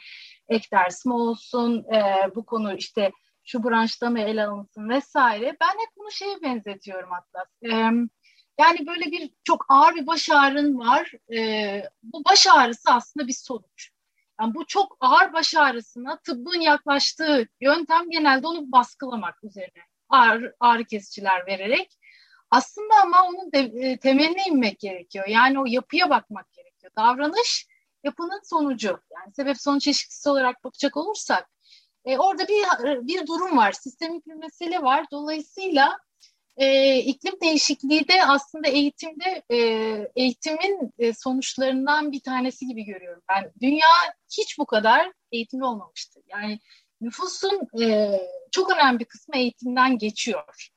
ek 0.50 0.67
ders 0.74 1.05
mi 1.05 1.13
olsun, 1.13 1.83
e, 1.93 2.36
bu 2.36 2.45
konu 2.45 2.75
işte 2.75 3.12
şu 3.43 3.63
branşta 3.63 4.09
mı 4.09 4.19
ele 4.19 4.45
alınsın 4.48 4.89
vesaire. 4.89 5.57
Ben 5.62 5.67
hep 5.69 5.89
bunu 5.98 6.12
şeye 6.12 6.41
benzetiyorum 6.41 7.09
hatta. 7.12 7.45
E, 7.63 7.69
yani 8.59 8.88
böyle 8.88 9.05
bir 9.12 9.31
çok 9.43 9.65
ağır 9.69 9.95
bir 9.95 10.07
baş 10.07 10.29
ağrın 10.29 10.79
var. 10.79 11.12
E, 11.36 11.83
bu 12.03 12.24
baş 12.29 12.48
ağrısı 12.48 12.91
aslında 12.91 13.27
bir 13.27 13.33
sonuç. 13.33 13.91
Yani 14.39 14.53
bu 14.55 14.65
çok 14.65 14.98
ağır 15.00 15.34
baş 15.34 15.55
ağrısına 15.55 16.19
tıbbın 16.19 16.60
yaklaştığı 16.60 17.48
yöntem 17.62 18.10
genelde 18.10 18.48
onu 18.48 18.72
baskılamak 18.72 19.43
üzerine 19.43 19.84
ağrı, 20.10 20.55
ağrı 20.60 20.86
kesiciler 20.86 21.48
vererek. 21.48 21.98
Aslında 22.51 22.93
ama 23.03 23.27
onun 23.27 23.51
de, 23.51 23.60
e, 23.60 23.98
temeline 23.98 24.43
inmek 24.48 24.79
gerekiyor. 24.79 25.27
Yani 25.27 25.60
o 25.60 25.63
yapıya 25.67 26.10
bakmak 26.10 26.53
gerekiyor. 26.53 26.91
Davranış 26.98 27.67
yapının 28.03 28.41
sonucu. 28.43 28.88
Yani 28.88 29.34
sebep 29.34 29.62
sonuç 29.62 29.88
ilişkisi 29.88 30.29
olarak 30.29 30.63
bakacak 30.63 30.98
olursak 30.98 31.50
e, 32.05 32.17
orada 32.17 32.48
bir 32.48 32.63
bir 33.08 33.27
durum 33.27 33.58
var. 33.58 33.72
Sistemik 33.72 34.27
bir 34.27 34.34
mesele 34.34 34.81
var. 34.81 35.05
Dolayısıyla 35.12 35.98
e, 36.59 36.97
iklim 36.97 37.41
değişikliği 37.41 38.07
de 38.07 38.25
aslında 38.25 38.67
eğitimde 38.67 39.43
e, 39.49 39.57
eğitimin 40.15 40.93
e, 40.99 41.13
sonuçlarından 41.13 42.11
bir 42.11 42.19
tanesi 42.19 42.67
gibi 42.67 42.83
görüyorum. 42.83 43.23
Ben 43.29 43.51
dünya 43.61 43.87
hiç 44.37 44.59
bu 44.59 44.65
kadar 44.65 45.11
eğitimli 45.31 45.65
olmamıştı. 45.65 46.19
Yani 46.27 46.59
nüfusun 47.01 47.81
e, 47.81 48.11
çok 48.51 48.71
önemli 48.71 48.99
bir 48.99 49.05
kısmı 49.05 49.37
eğitimden 49.37 49.97
geçiyor. 49.97 50.69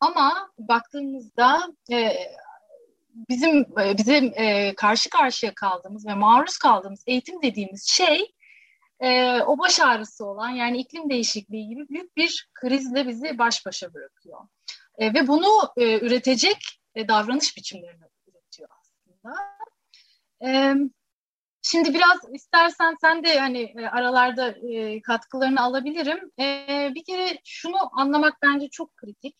Ama 0.00 0.50
baktığımızda 0.58 1.72
e, 1.92 2.12
bizim 3.28 3.58
e, 3.80 3.98
bizim 3.98 4.32
e, 4.34 4.74
karşı 4.74 5.10
karşıya 5.10 5.54
kaldığımız 5.54 6.06
ve 6.06 6.14
maruz 6.14 6.58
kaldığımız 6.58 7.04
eğitim 7.06 7.42
dediğimiz 7.42 7.88
şey 7.88 8.32
e, 9.00 9.40
o 9.42 9.58
baş 9.58 9.80
ağrısı 9.80 10.24
olan 10.26 10.48
yani 10.50 10.78
iklim 10.78 11.10
değişikliği 11.10 11.68
gibi 11.68 11.88
büyük 11.88 12.16
bir 12.16 12.48
krizle 12.54 13.08
bizi 13.08 13.38
baş 13.38 13.66
başa 13.66 13.94
bırakıyor. 13.94 14.38
E, 14.98 15.14
ve 15.14 15.26
bunu 15.26 15.72
e, 15.76 15.98
üretecek 16.06 16.80
e, 16.94 17.08
davranış 17.08 17.56
biçimlerini 17.56 18.04
üretiyor 18.26 18.68
aslında. 18.80 19.36
E, 20.44 20.74
şimdi 21.62 21.94
biraz 21.94 22.18
istersen 22.32 22.96
sen 23.00 23.24
de 23.24 23.38
hani 23.38 23.62
e, 23.62 23.86
aralarda 23.86 24.50
e, 24.50 25.02
katkılarını 25.02 25.60
alabilirim. 25.60 26.30
E, 26.38 26.44
bir 26.94 27.04
kere 27.04 27.38
şunu 27.44 27.76
anlamak 27.92 28.34
bence 28.42 28.68
çok 28.68 28.96
kritik. 28.96 29.36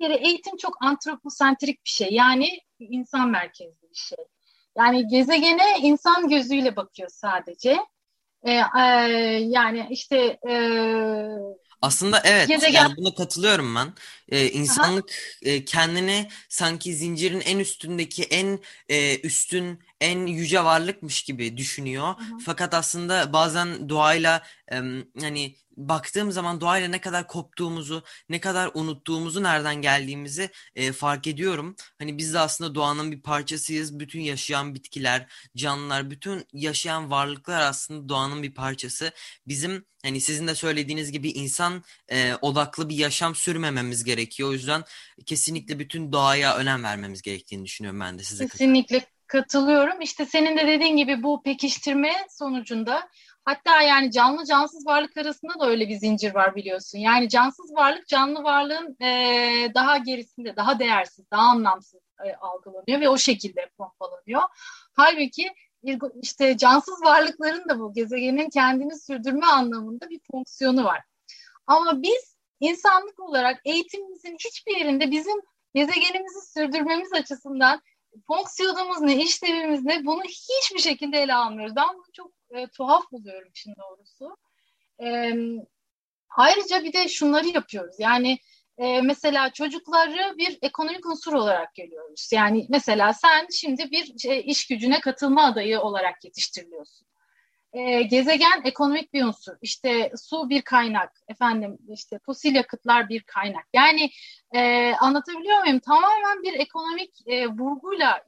Bir 0.00 0.06
kere 0.06 0.14
eğitim 0.14 0.56
çok 0.56 0.84
antroposentrik 0.84 1.84
bir 1.84 1.90
şey. 1.90 2.08
Yani 2.10 2.48
insan 2.78 3.30
merkezli 3.30 3.90
bir 3.90 3.96
şey. 3.96 4.24
Yani 4.78 5.08
gezegene 5.08 5.78
insan 5.80 6.28
gözüyle 6.28 6.76
bakıyor 6.76 7.08
sadece. 7.12 7.78
E, 8.42 8.52
e, 8.52 8.80
yani 9.40 9.86
işte 9.90 10.38
e, 10.48 10.54
aslında 11.82 12.22
evet 12.24 12.48
gezegen... 12.48 12.72
yani 12.82 12.96
buna 12.96 13.14
katılıyorum 13.14 13.74
ben. 13.74 13.92
Ee, 14.28 14.50
insanlık 14.50 15.38
e, 15.42 15.64
kendini 15.64 16.28
sanki 16.48 16.94
zincirin 16.94 17.40
en 17.40 17.58
üstündeki 17.58 18.22
en 18.22 18.58
e, 18.88 19.20
üstün 19.20 19.80
en 20.00 20.26
yüce 20.26 20.64
varlıkmış 20.64 21.22
gibi 21.22 21.56
düşünüyor. 21.56 22.04
Aha. 22.04 22.18
Fakat 22.46 22.74
aslında 22.74 23.32
bazen 23.32 23.88
doğayla 23.88 24.42
e, 24.72 24.76
hani 25.20 25.56
baktığım 25.76 26.32
zaman 26.32 26.60
doğayla 26.60 26.88
ne 26.88 27.00
kadar 27.00 27.26
koptuğumuzu, 27.26 28.04
ne 28.28 28.40
kadar 28.40 28.70
unuttuğumuzu, 28.74 29.42
nereden 29.42 29.82
geldiğimizi 29.82 30.50
e, 30.74 30.92
fark 30.92 31.26
ediyorum. 31.26 31.76
Hani 31.98 32.18
biz 32.18 32.34
de 32.34 32.38
aslında 32.38 32.74
doğanın 32.74 33.12
bir 33.12 33.22
parçasıyız. 33.22 33.98
Bütün 33.98 34.20
yaşayan 34.20 34.74
bitkiler, 34.74 35.26
canlılar, 35.56 36.10
bütün 36.10 36.44
yaşayan 36.52 37.10
varlıklar 37.10 37.60
aslında 37.60 38.08
doğanın 38.08 38.42
bir 38.42 38.54
parçası. 38.54 39.12
Bizim 39.46 39.86
hani 40.02 40.20
sizin 40.20 40.46
de 40.46 40.54
söylediğiniz 40.54 41.12
gibi 41.12 41.30
insan 41.30 41.84
e, 42.08 42.34
odaklı 42.34 42.88
bir 42.88 42.96
yaşam 42.96 43.34
sürmememiz 43.34 44.04
gerekiyor. 44.04 44.48
O 44.48 44.52
yüzden 44.52 44.84
kesinlikle 45.26 45.78
bütün 45.78 46.12
doğaya 46.12 46.56
önem 46.56 46.84
vermemiz 46.84 47.22
gerektiğini 47.22 47.64
düşünüyorum 47.64 48.00
ben 48.00 48.18
de 48.18 48.22
size. 48.22 48.48
Kesinlikle 48.48 49.06
katılıyorum. 49.26 50.00
İşte 50.00 50.26
senin 50.26 50.56
de 50.56 50.66
dediğin 50.66 50.96
gibi 50.96 51.22
bu 51.22 51.42
pekiştirme 51.42 52.12
sonucunda 52.30 53.08
Hatta 53.44 53.82
yani 53.82 54.10
canlı 54.10 54.44
cansız 54.44 54.86
varlık 54.86 55.16
arasında 55.16 55.60
da 55.60 55.66
öyle 55.68 55.88
bir 55.88 55.94
zincir 55.96 56.34
var 56.34 56.56
biliyorsun. 56.56 56.98
Yani 56.98 57.28
cansız 57.28 57.74
varlık 57.74 58.08
canlı 58.08 58.42
varlığın 58.42 58.96
e, 59.02 59.74
daha 59.74 59.98
gerisinde, 59.98 60.56
daha 60.56 60.78
değersiz, 60.78 61.30
daha 61.30 61.42
anlamsız 61.42 62.00
e, 62.24 62.34
algılanıyor 62.34 63.00
ve 63.00 63.08
o 63.08 63.18
şekilde 63.18 63.70
pompalanıyor. 63.78 64.42
Halbuki 64.92 65.52
işte 66.22 66.56
cansız 66.56 67.02
varlıkların 67.02 67.68
da 67.68 67.80
bu 67.80 67.92
gezegenin 67.92 68.50
kendini 68.50 69.00
sürdürme 69.00 69.46
anlamında 69.46 70.10
bir 70.10 70.20
fonksiyonu 70.32 70.84
var. 70.84 71.00
Ama 71.66 72.02
biz 72.02 72.36
insanlık 72.60 73.20
olarak 73.20 73.60
eğitimimizin 73.64 74.36
hiçbir 74.46 74.76
yerinde 74.76 75.10
bizim 75.10 75.40
gezegenimizi 75.74 76.52
sürdürmemiz 76.52 77.12
açısından 77.12 77.80
fonksiyonumuz 78.26 79.00
ne, 79.00 79.22
işlevimiz 79.22 79.84
ne 79.84 80.06
bunu 80.06 80.22
hiçbir 80.22 80.78
şekilde 80.78 81.18
ele 81.18 81.34
almıyoruz. 81.34 81.76
Ben 81.76 81.88
bunu 81.94 82.12
çok 82.12 82.32
e, 82.54 82.66
tuhaf 82.66 83.12
buluyorum 83.12 83.48
işin 83.54 83.74
doğrusu. 83.76 84.36
E, 85.02 85.32
ayrıca 86.36 86.84
bir 86.84 86.92
de 86.92 87.08
şunları 87.08 87.48
yapıyoruz. 87.48 87.96
Yani 87.98 88.38
e, 88.78 89.02
mesela 89.02 89.52
çocukları 89.52 90.38
bir 90.38 90.58
ekonomik 90.62 91.06
unsur 91.06 91.32
olarak 91.32 91.74
görüyoruz. 91.74 92.30
Yani 92.32 92.66
mesela 92.68 93.12
sen 93.12 93.46
şimdi 93.52 93.90
bir 93.90 94.18
şey, 94.18 94.42
iş 94.46 94.66
gücüne 94.66 95.00
katılma 95.00 95.44
adayı 95.44 95.80
olarak 95.80 96.24
yetiştiriliyorsun. 96.24 97.06
E, 97.72 98.02
gezegen 98.02 98.62
ekonomik 98.64 99.12
bir 99.12 99.24
unsur. 99.24 99.52
İşte 99.62 100.12
su 100.16 100.48
bir 100.50 100.62
kaynak, 100.62 101.12
efendim 101.28 101.78
işte 101.88 102.18
fosil 102.26 102.54
yakıtlar 102.54 103.08
bir 103.08 103.22
kaynak. 103.22 103.64
Yani 103.72 104.10
e, 104.54 104.92
anlatabiliyor 105.00 105.60
muyum? 105.60 105.78
Tamamen 105.78 106.42
bir 106.42 106.54
ekonomik 106.54 107.10
e, 107.26 107.46
vurguyla 107.46 108.24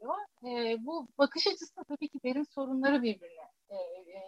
yaklaşılıyor. 0.00 0.14
E, 0.44 0.76
bu 0.86 1.08
bakış 1.18 1.46
açısı 1.46 1.84
tabii 1.88 2.08
ki 2.08 2.18
benim 2.24 2.46
sorunları 2.46 3.02
birbirine 3.02 3.50
e, 3.70 3.76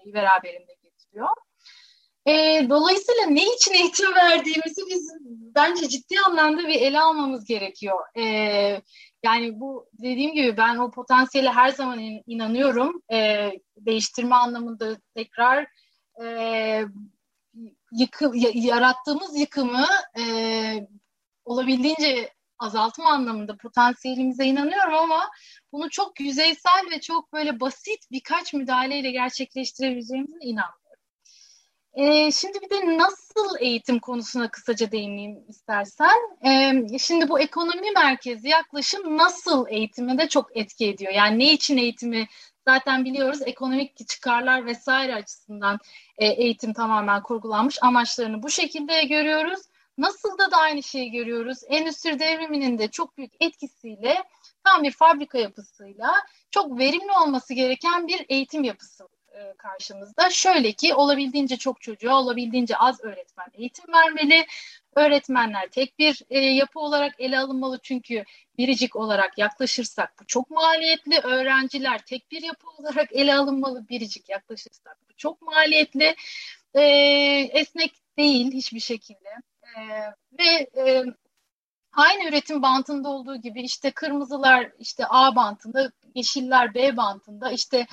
e, 0.09 0.15
beraberinde 0.15 0.75
getiriyor. 0.83 1.29
E, 2.27 2.67
dolayısıyla 2.71 3.27
ne 3.27 3.55
için 3.55 3.75
eğitim 3.75 4.15
verdiğimizi 4.15 4.83
biz 4.91 5.13
bence 5.55 5.89
ciddi 5.89 6.21
anlamda 6.27 6.69
bir 6.69 6.81
ele 6.81 7.01
almamız 7.01 7.45
gerekiyor. 7.45 7.99
E, 8.17 8.23
yani 9.23 9.61
bu 9.61 9.89
dediğim 9.93 10.35
gibi 10.35 10.57
ben 10.57 10.77
o 10.77 10.91
potansiyele 10.91 11.51
her 11.51 11.69
zaman 11.69 11.99
in, 11.99 12.23
inanıyorum. 12.27 13.03
E, 13.13 13.51
değiştirme 13.77 14.35
anlamında 14.35 14.97
tekrar 15.15 15.67
e, 16.25 16.85
yıkı, 17.93 18.33
yarattığımız 18.55 19.41
yıkımı 19.41 19.87
e, 20.19 20.25
olabildiğince 21.45 22.33
azaltma 22.61 23.11
anlamında 23.11 23.57
potansiyelimize 23.57 24.45
inanıyorum 24.45 24.95
ama 24.95 25.31
bunu 25.73 25.91
çok 25.91 26.21
yüzeysel 26.21 26.91
ve 26.91 27.01
çok 27.01 27.33
böyle 27.33 27.61
basit 27.61 28.11
birkaç 28.11 28.55
müdahaleyle 28.55 29.11
gerçekleştirebileceğimize 29.11 30.39
inanmıyorum. 30.41 30.81
Ee, 31.95 32.33
şimdi 32.33 32.59
bir 32.61 32.71
de 32.71 32.99
nasıl 32.99 33.57
eğitim 33.61 33.99
konusuna 33.99 34.51
kısaca 34.51 34.93
değineyim 34.93 35.39
istersen. 35.49 36.17
Ee, 36.47 36.99
şimdi 36.99 37.29
bu 37.29 37.41
ekonomi 37.41 37.91
merkezi 37.95 38.49
yaklaşım 38.49 39.19
nasıl 39.19 39.67
eğitime 39.69 40.19
de 40.19 40.29
çok 40.29 40.57
etki 40.57 40.89
ediyor. 40.89 41.13
Yani 41.13 41.39
ne 41.39 41.53
için 41.53 41.77
eğitimi 41.77 42.27
zaten 42.67 43.05
biliyoruz 43.05 43.41
ekonomik 43.47 44.09
çıkarlar 44.09 44.67
vesaire 44.67 45.15
açısından 45.15 45.79
e, 46.19 46.27
eğitim 46.27 46.73
tamamen 46.73 47.23
kurgulanmış 47.23 47.79
amaçlarını 47.83 48.43
bu 48.43 48.51
şekilde 48.51 49.03
görüyoruz. 49.03 49.61
Nasıl 50.01 50.39
da 50.39 50.51
da 50.51 50.57
aynı 50.57 50.83
şeyi 50.83 51.11
görüyoruz. 51.11 51.59
Endüstri 51.69 52.19
devriminin 52.19 52.79
de 52.79 52.89
çok 52.89 53.17
büyük 53.17 53.33
etkisiyle 53.41 54.25
tam 54.65 54.83
bir 54.83 54.91
fabrika 54.91 55.39
yapısıyla 55.39 56.13
çok 56.51 56.79
verimli 56.79 57.13
olması 57.25 57.55
gereken 57.55 58.09
bir 58.09 58.27
eğitim 58.29 58.65
yapısı 58.65 59.09
e, 59.33 59.55
karşımızda. 59.59 60.31
Şöyle 60.31 60.73
ki 60.73 60.95
olabildiğince 60.95 61.57
çok 61.57 61.81
çocuğa 61.81 62.21
olabildiğince 62.21 62.77
az 62.77 63.05
öğretmen 63.05 63.47
eğitim 63.55 63.93
vermeli. 63.93 64.47
Öğretmenler 64.97 65.69
tek 65.69 65.99
bir 65.99 66.23
e, 66.31 66.39
yapı 66.39 66.81
olarak 66.81 67.15
ele 67.19 67.39
alınmalı 67.39 67.79
çünkü 67.83 68.25
biricik 68.59 68.97
olarak 68.97 69.39
yaklaşırsak 69.39 70.13
bu 70.21 70.27
çok 70.27 70.51
maliyetli. 70.51 71.19
Öğrenciler 71.19 71.99
tek 71.99 72.31
bir 72.31 72.43
yapı 72.43 72.67
olarak 72.79 73.13
ele 73.13 73.35
alınmalı. 73.35 73.89
Biricik 73.89 74.29
yaklaşırsak 74.29 74.99
bu 75.09 75.17
çok 75.17 75.43
maliyetli. 75.43 76.15
E, 76.75 76.83
esnek 77.53 77.93
değil 78.19 78.53
hiçbir 78.53 78.81
şekilde. 78.81 79.31
E, 79.77 79.83
ve 80.39 80.71
e, 80.77 81.05
aynı 81.93 82.29
üretim 82.29 82.63
bantında 82.63 83.09
olduğu 83.09 83.37
gibi 83.37 83.63
işte 83.63 83.91
kırmızılar 83.91 84.73
işte 84.79 85.05
A 85.09 85.37
bantında, 85.37 85.93
yeşiller 86.15 86.75
B 86.75 86.97
bantında 86.97 87.51
işte 87.51 87.87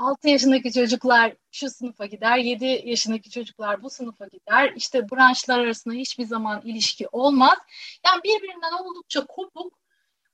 6 0.00 0.28
yaşındaki 0.28 0.72
çocuklar 0.72 1.36
şu 1.50 1.70
sınıfa 1.70 2.06
gider, 2.06 2.36
7 2.38 2.82
yaşındaki 2.84 3.30
çocuklar 3.30 3.82
bu 3.82 3.90
sınıfa 3.90 4.26
gider. 4.26 4.72
İşte 4.76 5.10
branşlar 5.10 5.58
arasında 5.58 5.94
hiçbir 5.94 6.24
zaman 6.24 6.60
ilişki 6.64 7.08
olmaz. 7.08 7.58
Yani 8.06 8.22
birbirinden 8.24 8.72
oldukça 8.72 9.26
kopuk. 9.26 9.80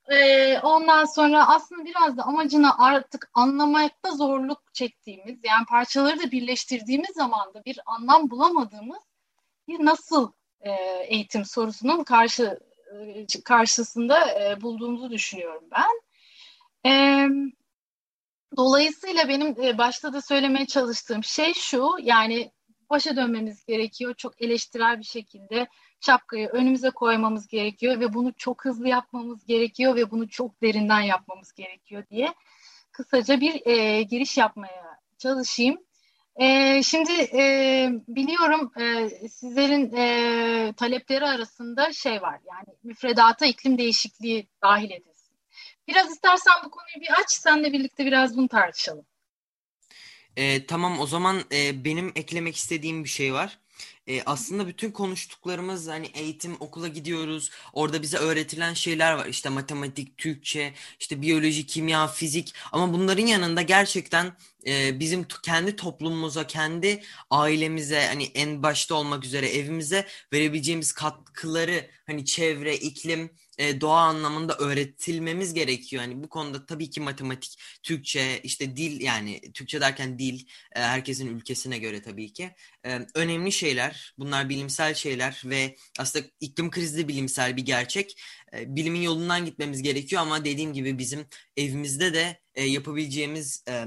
Ee, 0.08 0.58
ondan 0.60 1.04
sonra 1.04 1.48
aslında 1.48 1.84
biraz 1.84 2.16
da 2.16 2.22
amacını 2.22 2.78
artık 2.78 3.30
anlamakta 3.34 4.10
zorluk 4.10 4.62
çektiğimiz, 4.74 5.38
yani 5.44 5.66
parçaları 5.68 6.18
da 6.18 6.30
birleştirdiğimiz 6.30 7.10
zaman 7.14 7.54
da 7.54 7.64
bir 7.64 7.80
anlam 7.86 8.30
bulamadığımız 8.30 9.02
bir 9.68 9.84
nasıl 9.84 10.32
e, 10.66 11.04
eğitim 11.06 11.44
sorusunun 11.44 12.04
karşı 12.04 12.58
e, 12.92 13.26
karşısında 13.44 14.42
e, 14.42 14.60
bulduğumuzu 14.60 15.10
düşünüyorum 15.10 15.64
ben. 15.70 17.52
Dolayısıyla 18.56 19.28
benim 19.28 19.78
başta 19.78 20.12
da 20.12 20.22
söylemeye 20.22 20.66
çalıştığım 20.66 21.24
şey 21.24 21.54
şu, 21.54 21.90
yani 22.02 22.52
başa 22.90 23.16
dönmemiz 23.16 23.64
gerekiyor. 23.64 24.14
Çok 24.14 24.42
eleştirel 24.42 24.98
bir 24.98 25.04
şekilde 25.04 25.66
şapkayı 26.00 26.48
önümüze 26.48 26.90
koymamız 26.90 27.46
gerekiyor 27.46 28.00
ve 28.00 28.14
bunu 28.14 28.32
çok 28.32 28.64
hızlı 28.64 28.88
yapmamız 28.88 29.46
gerekiyor 29.46 29.96
ve 29.96 30.10
bunu 30.10 30.28
çok 30.28 30.62
derinden 30.62 31.00
yapmamız 31.00 31.52
gerekiyor 31.52 32.04
diye 32.10 32.34
kısaca 32.92 33.40
bir 33.40 33.66
e, 33.66 34.02
giriş 34.02 34.38
yapmaya 34.38 35.00
çalışayım. 35.18 35.85
E, 36.40 36.82
şimdi 36.82 37.12
e, 37.12 37.88
biliyorum 38.08 38.72
e, 38.80 39.08
sizlerin 39.28 39.96
e, 39.96 40.72
talepleri 40.72 41.24
arasında 41.24 41.92
şey 41.92 42.22
var 42.22 42.40
yani 42.50 42.76
müfredata 42.84 43.46
iklim 43.46 43.78
değişikliği 43.78 44.48
dahil 44.62 44.90
edilsin. 44.90 45.34
Biraz 45.88 46.10
istersen 46.10 46.54
bu 46.64 46.70
konuyu 46.70 47.00
bir 47.00 47.20
aç 47.20 47.30
senle 47.30 47.72
birlikte 47.72 48.06
biraz 48.06 48.36
bunu 48.36 48.48
tartışalım. 48.48 49.06
E, 50.36 50.66
tamam 50.66 51.00
o 51.00 51.06
zaman 51.06 51.42
e, 51.52 51.84
benim 51.84 52.12
eklemek 52.14 52.56
istediğim 52.56 53.04
bir 53.04 53.08
şey 53.08 53.34
var. 53.34 53.58
E, 54.06 54.22
aslında 54.22 54.68
bütün 54.68 54.90
konuştuklarımız 54.90 55.88
hani 55.88 56.06
eğitim 56.06 56.56
okula 56.60 56.88
gidiyoruz. 56.88 57.50
Orada 57.72 58.02
bize 58.02 58.16
öğretilen 58.16 58.74
şeyler 58.74 59.12
var. 59.12 59.26
İşte 59.26 59.48
matematik, 59.48 60.18
Türkçe, 60.18 60.74
işte 61.00 61.22
biyoloji, 61.22 61.66
kimya, 61.66 62.06
fizik. 62.08 62.54
Ama 62.72 62.92
bunların 62.92 63.26
yanında 63.26 63.62
gerçekten 63.62 64.36
e, 64.66 65.00
bizim 65.00 65.26
kendi 65.42 65.76
toplumumuza, 65.76 66.46
kendi 66.46 67.02
ailemize 67.30 68.06
hani 68.06 68.24
en 68.34 68.62
başta 68.62 68.94
olmak 68.94 69.24
üzere 69.24 69.48
evimize 69.48 70.06
verebileceğimiz 70.32 70.92
katkıları 70.92 71.90
hani 72.06 72.24
çevre, 72.24 72.76
iklim 72.76 73.30
e, 73.58 73.80
doğa 73.80 74.00
anlamında 74.00 74.56
öğretilmemiz 74.56 75.54
gerekiyor. 75.54 76.02
Yani 76.02 76.22
bu 76.22 76.28
konuda 76.28 76.66
tabii 76.66 76.90
ki 76.90 77.00
matematik, 77.00 77.58
Türkçe, 77.82 78.40
işte 78.42 78.76
dil 78.76 79.00
yani 79.00 79.40
Türkçe 79.54 79.80
derken 79.80 80.18
dil 80.18 80.46
e, 80.76 80.80
herkesin 80.80 81.36
ülkesine 81.36 81.78
göre 81.78 82.02
tabii 82.02 82.32
ki 82.32 82.50
e, 82.84 83.00
önemli 83.14 83.52
şeyler. 83.52 84.14
Bunlar 84.18 84.48
bilimsel 84.48 84.94
şeyler 84.94 85.42
ve 85.44 85.76
aslında 85.98 86.26
iklim 86.40 86.70
krizi 86.70 86.98
de 86.98 87.08
bilimsel 87.08 87.56
bir 87.56 87.62
gerçek. 87.62 88.20
E, 88.52 88.76
bilimin 88.76 89.02
yolundan 89.02 89.44
gitmemiz 89.44 89.82
gerekiyor 89.82 90.22
ama 90.22 90.44
dediğim 90.44 90.72
gibi 90.72 90.98
bizim 90.98 91.26
evimizde 91.56 92.14
de 92.14 92.40
e, 92.54 92.64
yapabileceğimiz 92.64 93.64
e, 93.68 93.86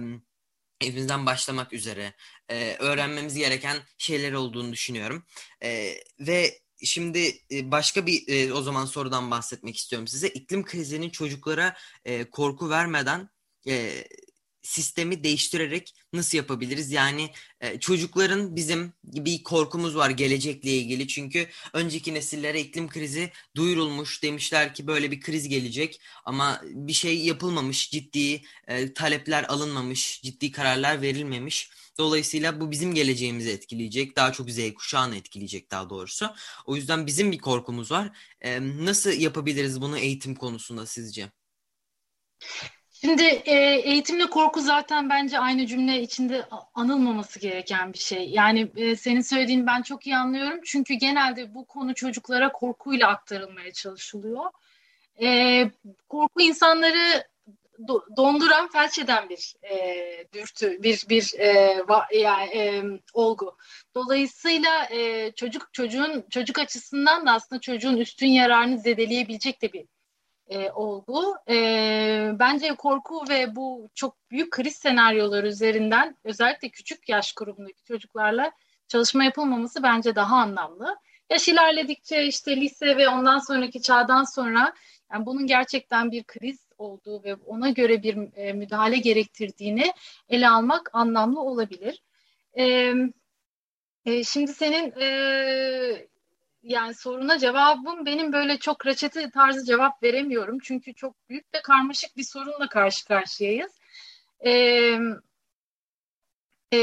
evimizden 0.82 1.26
başlamak 1.26 1.74
üzere 1.74 2.14
e, 2.50 2.76
öğrenmemiz 2.80 3.36
gereken 3.36 3.78
şeyler 3.98 4.34
olduğunu 4.34 4.74
düşünüyorum. 4.74 5.26
E, 5.64 5.96
ve 6.20 6.60
Şimdi 6.84 7.42
e, 7.52 7.72
başka 7.72 8.06
bir 8.06 8.28
e, 8.28 8.54
o 8.54 8.62
zaman 8.62 8.86
sorudan 8.86 9.32
bahsetmek 9.32 9.78
istiyorum 9.78 10.08
size. 10.08 10.30
İklim 10.30 10.66
krizinin 10.66 11.10
çocuklara 11.10 11.76
e, 12.06 12.30
korku 12.30 12.70
vermeden 12.70 13.30
sistemi 14.62 15.24
değiştirerek 15.24 15.94
nasıl 16.14 16.38
yapabiliriz? 16.38 16.92
Yani 16.92 17.30
çocukların 17.80 18.56
bizim 18.56 18.94
bir 19.04 19.44
korkumuz 19.44 19.96
var 19.96 20.10
gelecekle 20.10 20.72
ilgili. 20.72 21.08
Çünkü 21.08 21.48
önceki 21.74 22.14
nesillere 22.14 22.62
iklim 22.62 22.88
krizi 22.88 23.32
duyurulmuş. 23.56 24.24
Demişler 24.24 24.74
ki 24.74 24.88
böyle 24.88 25.12
bir 25.12 25.22
kriz 25.22 25.48
gelecek 25.48 26.02
ama 26.26 26.62
bir 26.64 26.94
şey 26.94 27.26
yapılmamış. 27.26 27.92
Ciddi 27.92 28.42
talepler 28.96 29.44
alınmamış. 29.44 30.22
Ciddi 30.22 30.52
kararlar 30.52 31.02
verilmemiş. 31.02 31.70
Dolayısıyla 32.00 32.62
bu 32.62 32.72
bizim 32.72 32.94
geleceğimizi 32.94 33.52
etkileyecek. 33.52 34.16
Daha 34.16 34.32
çok 34.32 34.50
Z 34.50 34.74
kuşağını 34.74 35.16
etkileyecek 35.16 35.72
daha 35.72 35.90
doğrusu. 35.90 36.30
O 36.66 36.76
yüzden 36.76 37.08
bizim 37.08 37.32
bir 37.32 37.38
korkumuz 37.38 37.92
var. 37.92 38.10
Ee, 38.42 38.60
nasıl 38.62 39.12
yapabiliriz 39.12 39.82
bunu 39.82 39.98
eğitim 39.98 40.36
konusunda 40.36 40.86
sizce? 40.86 41.30
Şimdi 42.92 43.24
e, 43.24 43.82
eğitimle 43.84 44.26
korku 44.26 44.62
zaten 44.62 45.10
bence 45.10 45.40
aynı 45.40 45.68
cümle 45.68 46.02
içinde 46.02 46.46
anılmaması 46.74 47.40
gereken 47.40 47.94
bir 47.94 47.98
şey. 47.98 48.30
Yani 48.30 48.72
e, 48.76 48.96
senin 48.96 49.22
söylediğini 49.22 49.68
ben 49.68 49.82
çok 49.82 50.08
iyi 50.08 50.18
anlıyorum. 50.18 50.60
Çünkü 50.66 50.94
genelde 50.94 51.54
bu 51.54 51.66
konu 51.66 51.96
çocuklara 51.96 52.52
korkuyla 52.52 53.08
aktarılmaya 53.08 53.74
çalışılıyor. 53.74 54.46
E, 55.22 55.72
korku 56.10 56.42
insanları 56.42 57.28
donduran, 58.18 58.70
felç 58.70 59.00
eden 59.00 59.30
bir 59.30 59.56
e, 59.64 60.28
dürtü, 60.34 60.84
bir 60.84 61.06
bir 61.10 61.34
e, 61.40 61.80
va, 61.88 62.06
yani 62.14 62.50
e, 62.56 62.84
olgu. 63.14 63.58
Dolayısıyla 63.96 64.86
e, 64.92 65.32
çocuk 65.32 65.74
çocuğun 65.74 66.26
çocuk 66.30 66.60
açısından 66.60 67.26
da 67.26 67.32
aslında 67.32 67.62
çocuğun 67.62 67.98
üstün 67.98 68.28
yararını 68.28 68.78
zedeleyebilecek 68.78 69.62
de 69.62 69.74
bir 69.74 69.86
e, 70.50 70.72
olgu. 70.72 71.36
E, 71.50 71.56
bence 72.40 72.76
korku 72.76 73.24
ve 73.30 73.56
bu 73.56 73.90
çok 73.96 74.30
büyük 74.32 74.52
kriz 74.52 74.76
senaryoları 74.76 75.48
üzerinden 75.48 76.16
özellikle 76.24 76.70
küçük 76.70 77.10
yaş 77.10 77.34
grubundaki 77.34 77.84
çocuklarla 77.84 78.52
çalışma 78.88 79.24
yapılmaması 79.24 79.84
bence 79.84 80.16
daha 80.16 80.36
anlamlı. 80.36 80.98
Yaş 81.30 81.48
ilerledikçe 81.48 82.24
işte 82.24 82.56
lise 82.56 82.98
ve 82.98 83.10
ondan 83.10 83.40
sonraki 83.40 83.82
çağdan 83.82 84.24
sonra 84.24 84.74
yani 85.14 85.26
bunun 85.26 85.48
gerçekten 85.48 86.12
bir 86.12 86.24
kriz 86.24 86.69
olduğu 86.80 87.24
ve 87.24 87.36
ona 87.36 87.70
göre 87.70 88.04
bir 88.04 88.38
e, 88.38 88.54
müdahale 88.54 88.98
gerektirdiğini 88.98 89.94
ele 90.30 90.50
almak 90.50 90.90
anlamlı 90.94 91.42
olabilir. 91.42 92.04
E, 92.60 92.94
e, 94.06 94.24
şimdi 94.24 94.54
senin 94.54 94.94
yani 96.64 96.94
soruna 96.94 97.40
cevabım 97.40 98.06
benim 98.06 98.34
böyle 98.34 98.58
çok 98.58 98.86
reçete 98.86 99.30
tarzı 99.30 99.66
cevap 99.66 100.04
veremiyorum. 100.04 100.58
Çünkü 100.64 100.94
çok 100.94 101.30
büyük 101.30 101.54
ve 101.56 101.62
karmaşık 101.62 102.18
bir 102.18 102.24
sorunla 102.24 102.70
karşı 102.70 103.06
karşıyayız. 103.06 103.72
E, 104.46 104.52
e, 106.74 106.78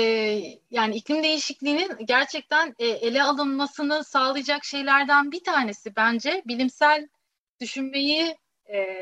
yani 0.70 0.96
iklim 0.96 1.22
değişikliğinin 1.22 2.06
gerçekten 2.06 2.74
e, 2.78 2.86
ele 2.86 3.22
alınmasını 3.22 4.04
sağlayacak 4.04 4.64
şeylerden 4.64 5.32
bir 5.32 5.44
tanesi 5.44 5.96
bence 5.96 6.42
bilimsel 6.46 7.08
düşünmeyi 7.60 8.36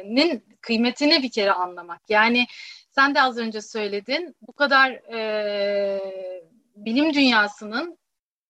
nin 0.04 0.44
kıymetini 0.60 1.22
bir 1.22 1.30
kere 1.30 1.52
anlamak. 1.52 2.00
Yani 2.08 2.46
sen 2.90 3.14
de 3.14 3.22
az 3.22 3.38
önce 3.38 3.60
söyledin 3.60 4.36
bu 4.42 4.52
kadar 4.52 4.90
e, 4.90 6.00
bilim 6.76 7.14
dünyasının 7.14 7.98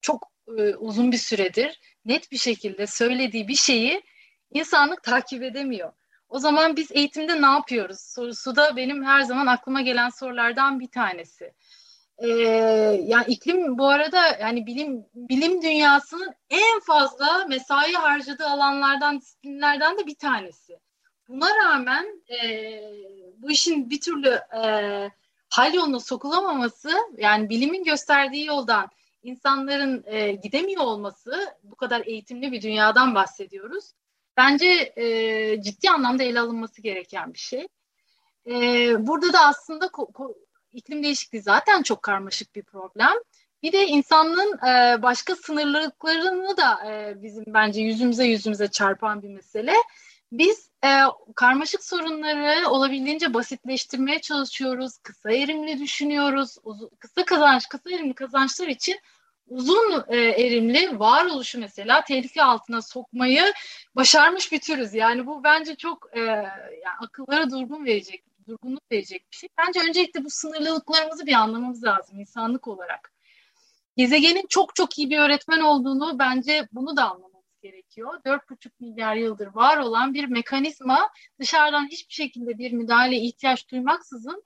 çok 0.01 0.33
e, 0.59 0.75
uzun 0.75 1.13
bir 1.13 1.17
süredir 1.17 1.81
net 2.05 2.33
bir 2.33 2.39
şekilde 2.39 2.87
söylediği 2.87 3.49
bir 3.49 3.55
şeyi 3.55 4.03
insanlık 4.51 5.03
takip 5.03 5.43
edemiyor. 5.43 5.93
O 6.29 6.39
zaman 6.39 6.77
biz 6.77 6.93
eğitimde 6.93 7.43
ne 7.43 7.47
yapıyoruz 7.47 8.01
sorusu 8.01 8.57
da 8.57 8.77
benim 8.77 9.05
her 9.05 9.21
zaman 9.21 9.47
aklıma 9.47 9.81
gelen 9.81 10.09
sorulardan 10.09 10.81
bir 10.81 10.89
tanesi. 10.89 11.53
Ee, 12.19 12.29
yani 13.05 13.25
iklim 13.27 13.79
bu 13.79 13.89
arada 13.89 14.37
yani 14.41 14.67
bilim 14.67 15.07
bilim 15.15 15.63
dünyasının 15.63 16.35
en 16.51 16.81
fazla 16.81 17.47
mesai 17.49 17.93
harcadığı 17.93 18.47
alanlardan 18.47 19.21
disiplinlerden 19.21 19.99
de 19.99 20.07
bir 20.07 20.15
tanesi. 20.15 20.81
Buna 21.29 21.49
rağmen 21.65 22.23
e, 22.31 22.49
bu 23.39 23.51
işin 23.51 23.91
bir 23.91 24.01
türlü 24.01 24.41
e, 24.65 25.11
hal 25.49 25.75
yoluna 25.75 26.01
sokulamaması 26.01 26.93
yani 27.17 27.49
bilimin 27.49 27.85
gösterdiği 27.85 28.47
yoldan 28.47 28.91
insanların 29.23 30.05
e, 30.07 30.33
gidemiyor 30.33 30.83
olması 30.83 31.57
bu 31.63 31.77
kadar 31.77 32.07
eğitimli 32.07 32.53
bir 32.53 32.63
dünyadan 32.63 33.15
bahsediyoruz. 33.15 33.93
Bence 34.37 34.93
e, 34.97 35.63
ciddi 35.63 35.91
anlamda 35.91 36.23
ele 36.23 36.41
alınması 36.41 36.83
gereken 36.83 37.35
bir 37.35 37.39
şey. 37.39 37.69
E, 38.47 38.53
burada 39.07 39.33
da 39.33 39.41
aslında 39.41 39.91
iklim 40.73 41.03
değişikliği 41.03 41.43
zaten 41.43 41.83
çok 41.83 42.03
karmaşık 42.03 42.55
bir 42.55 42.63
problem. 42.63 43.15
Bir 43.63 43.73
de 43.73 43.87
insanlığın 43.87 44.59
e, 44.67 45.03
başka 45.03 45.37
sınırlılıklarını 45.37 46.57
da 46.57 46.93
e, 46.93 47.23
bizim 47.23 47.45
bence 47.47 47.81
yüzümüze 47.81 48.25
yüzümüze 48.25 48.69
çarpan 48.69 49.23
bir 49.23 49.29
mesele. 49.29 49.75
Biz 50.39 50.71
e, 50.85 50.89
karmaşık 51.35 51.85
sorunları 51.85 52.69
olabildiğince 52.69 53.35
basitleştirmeye 53.35 54.21
çalışıyoruz. 54.21 54.99
Kısa 54.99 55.33
erimli 55.33 55.79
düşünüyoruz. 55.79 56.57
Uzun, 56.65 56.91
kısa 56.99 57.25
kazanç, 57.25 57.69
kısa 57.69 57.91
erimli 57.91 58.15
kazançlar 58.15 58.69
için 58.69 58.97
uzun 59.49 60.05
e, 60.09 60.17
erimli 60.17 60.99
varoluşu 60.99 61.61
mesela 61.61 62.05
tehlike 62.05 62.43
altına 62.43 62.83
sokmayı 62.83 63.53
başarmış 63.97 64.53
bir 64.53 64.61
türüz. 64.61 64.95
Yani 64.95 65.27
bu 65.27 65.45
bence 65.45 65.75
çok 65.75 66.09
e, 66.13 66.21
yani 66.21 66.97
akıllara 67.01 67.51
durgun 67.51 67.85
verecek, 67.85 68.25
durgunluk 68.49 68.93
verecek 68.93 69.33
bir 69.33 69.37
şey. 69.37 69.49
Bence 69.59 69.81
öncelikle 69.89 70.25
bu 70.25 70.31
sınırlılıklarımızı 70.31 71.27
bir 71.27 71.33
anlamamız 71.33 71.85
lazım 71.85 72.21
insanlık 72.21 72.69
olarak. 72.69 73.13
Gezegenin 73.97 74.47
çok 74.49 74.75
çok 74.75 74.99
iyi 74.99 75.11
bir 75.11 75.19
öğretmen 75.19 75.61
olduğunu 75.61 76.19
bence 76.19 76.69
bunu 76.73 76.97
da 76.97 77.05
anlamamız 77.05 77.34
gerekiyor. 77.65 78.21
4,5 78.25 78.71
milyar 78.81 79.17
yıldır 79.17 79.47
var 79.47 79.79
olan 79.79 80.15
bir 80.15 80.25
mekanizma 80.25 81.11
dışarıdan 81.41 81.87
hiçbir 81.87 82.15
şekilde 82.15 82.59
bir 82.59 82.73
müdahale 82.73 83.17
ihtiyaç 83.17 83.71
duymaksızın 83.71 84.45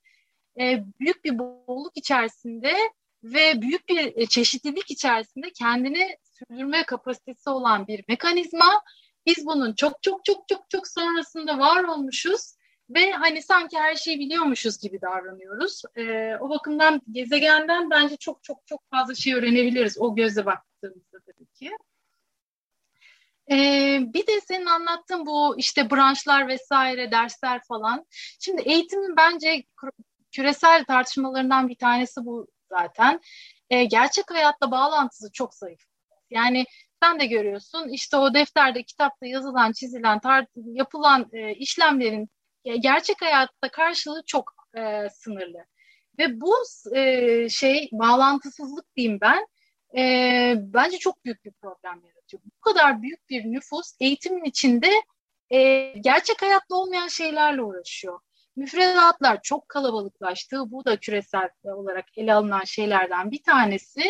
e, 0.60 0.84
büyük 1.00 1.24
bir 1.24 1.38
bolluk 1.38 1.96
içerisinde 1.96 2.74
ve 3.22 3.62
büyük 3.62 3.88
bir 3.88 4.16
e, 4.16 4.26
çeşitlilik 4.26 4.90
içerisinde 4.90 5.50
kendini 5.50 6.16
sürdürme 6.22 6.84
kapasitesi 6.84 7.50
olan 7.50 7.86
bir 7.86 8.04
mekanizma. 8.08 8.82
Biz 9.26 9.46
bunun 9.46 9.72
çok 9.74 10.02
çok 10.02 10.24
çok 10.24 10.48
çok 10.48 10.70
çok 10.70 10.88
sonrasında 10.88 11.58
var 11.58 11.84
olmuşuz 11.84 12.54
ve 12.90 13.12
hani 13.12 13.42
sanki 13.42 13.78
her 13.78 13.94
şeyi 13.94 14.18
biliyormuşuz 14.18 14.78
gibi 14.78 15.00
davranıyoruz. 15.00 15.82
E, 15.96 16.36
o 16.40 16.50
bakımdan 16.50 17.00
gezegenden 17.12 17.90
bence 17.90 18.16
çok 18.16 18.44
çok 18.44 18.66
çok 18.66 18.90
fazla 18.90 19.14
şey 19.14 19.34
öğrenebiliriz 19.34 19.98
o 20.00 20.14
gözle 20.14 20.46
baktığımızda 20.46 21.18
tabii 21.26 21.46
ki. 21.46 21.70
Ee, 23.50 24.00
bir 24.14 24.26
de 24.26 24.40
senin 24.40 24.66
anlattığın 24.66 25.26
bu 25.26 25.58
işte 25.58 25.90
branşlar 25.90 26.48
vesaire 26.48 27.10
dersler 27.10 27.60
falan. 27.68 28.06
Şimdi 28.40 28.62
eğitimin 28.62 29.16
bence 29.16 29.64
küresel 30.32 30.84
tartışmalarından 30.84 31.68
bir 31.68 31.76
tanesi 31.76 32.24
bu 32.24 32.46
zaten. 32.70 33.20
Ee, 33.70 33.84
gerçek 33.84 34.30
hayatla 34.30 34.70
bağlantısı 34.70 35.32
çok 35.32 35.54
zayıf. 35.54 35.80
Yani 36.30 36.64
sen 37.02 37.20
de 37.20 37.26
görüyorsun 37.26 37.88
işte 37.88 38.16
o 38.16 38.34
defterde, 38.34 38.82
kitapta 38.82 39.26
yazılan, 39.26 39.72
çizilen, 39.72 40.20
yapılan 40.56 41.26
e, 41.32 41.54
işlemlerin 41.54 42.28
gerçek 42.64 43.22
hayatta 43.22 43.70
karşılığı 43.70 44.22
çok 44.26 44.52
e, 44.76 45.08
sınırlı. 45.10 45.64
Ve 46.18 46.40
bu 46.40 46.54
e, 46.96 47.48
şey 47.48 47.88
bağlantısızlık 47.92 48.96
diyeyim 48.96 49.18
ben 49.20 49.46
e, 49.98 50.54
bence 50.58 50.98
çok 50.98 51.24
büyük 51.24 51.44
bir 51.44 51.52
problem 51.52 51.94
yaratıyor. 51.94 52.17
Bu 52.36 52.60
kadar 52.60 53.02
büyük 53.02 53.28
bir 53.30 53.44
nüfus 53.44 53.92
eğitimin 54.00 54.44
içinde 54.44 54.90
e, 55.50 55.92
gerçek 56.00 56.42
hayatta 56.42 56.74
olmayan 56.74 57.08
şeylerle 57.08 57.62
uğraşıyor. 57.62 58.20
Müfredatlar 58.56 59.42
çok 59.42 59.68
kalabalıklaştı. 59.68 60.70
Bu 60.70 60.84
da 60.84 60.96
küresel 61.00 61.48
olarak 61.64 62.04
ele 62.16 62.34
alınan 62.34 62.64
şeylerden 62.64 63.30
bir 63.30 63.42
tanesi. 63.42 64.02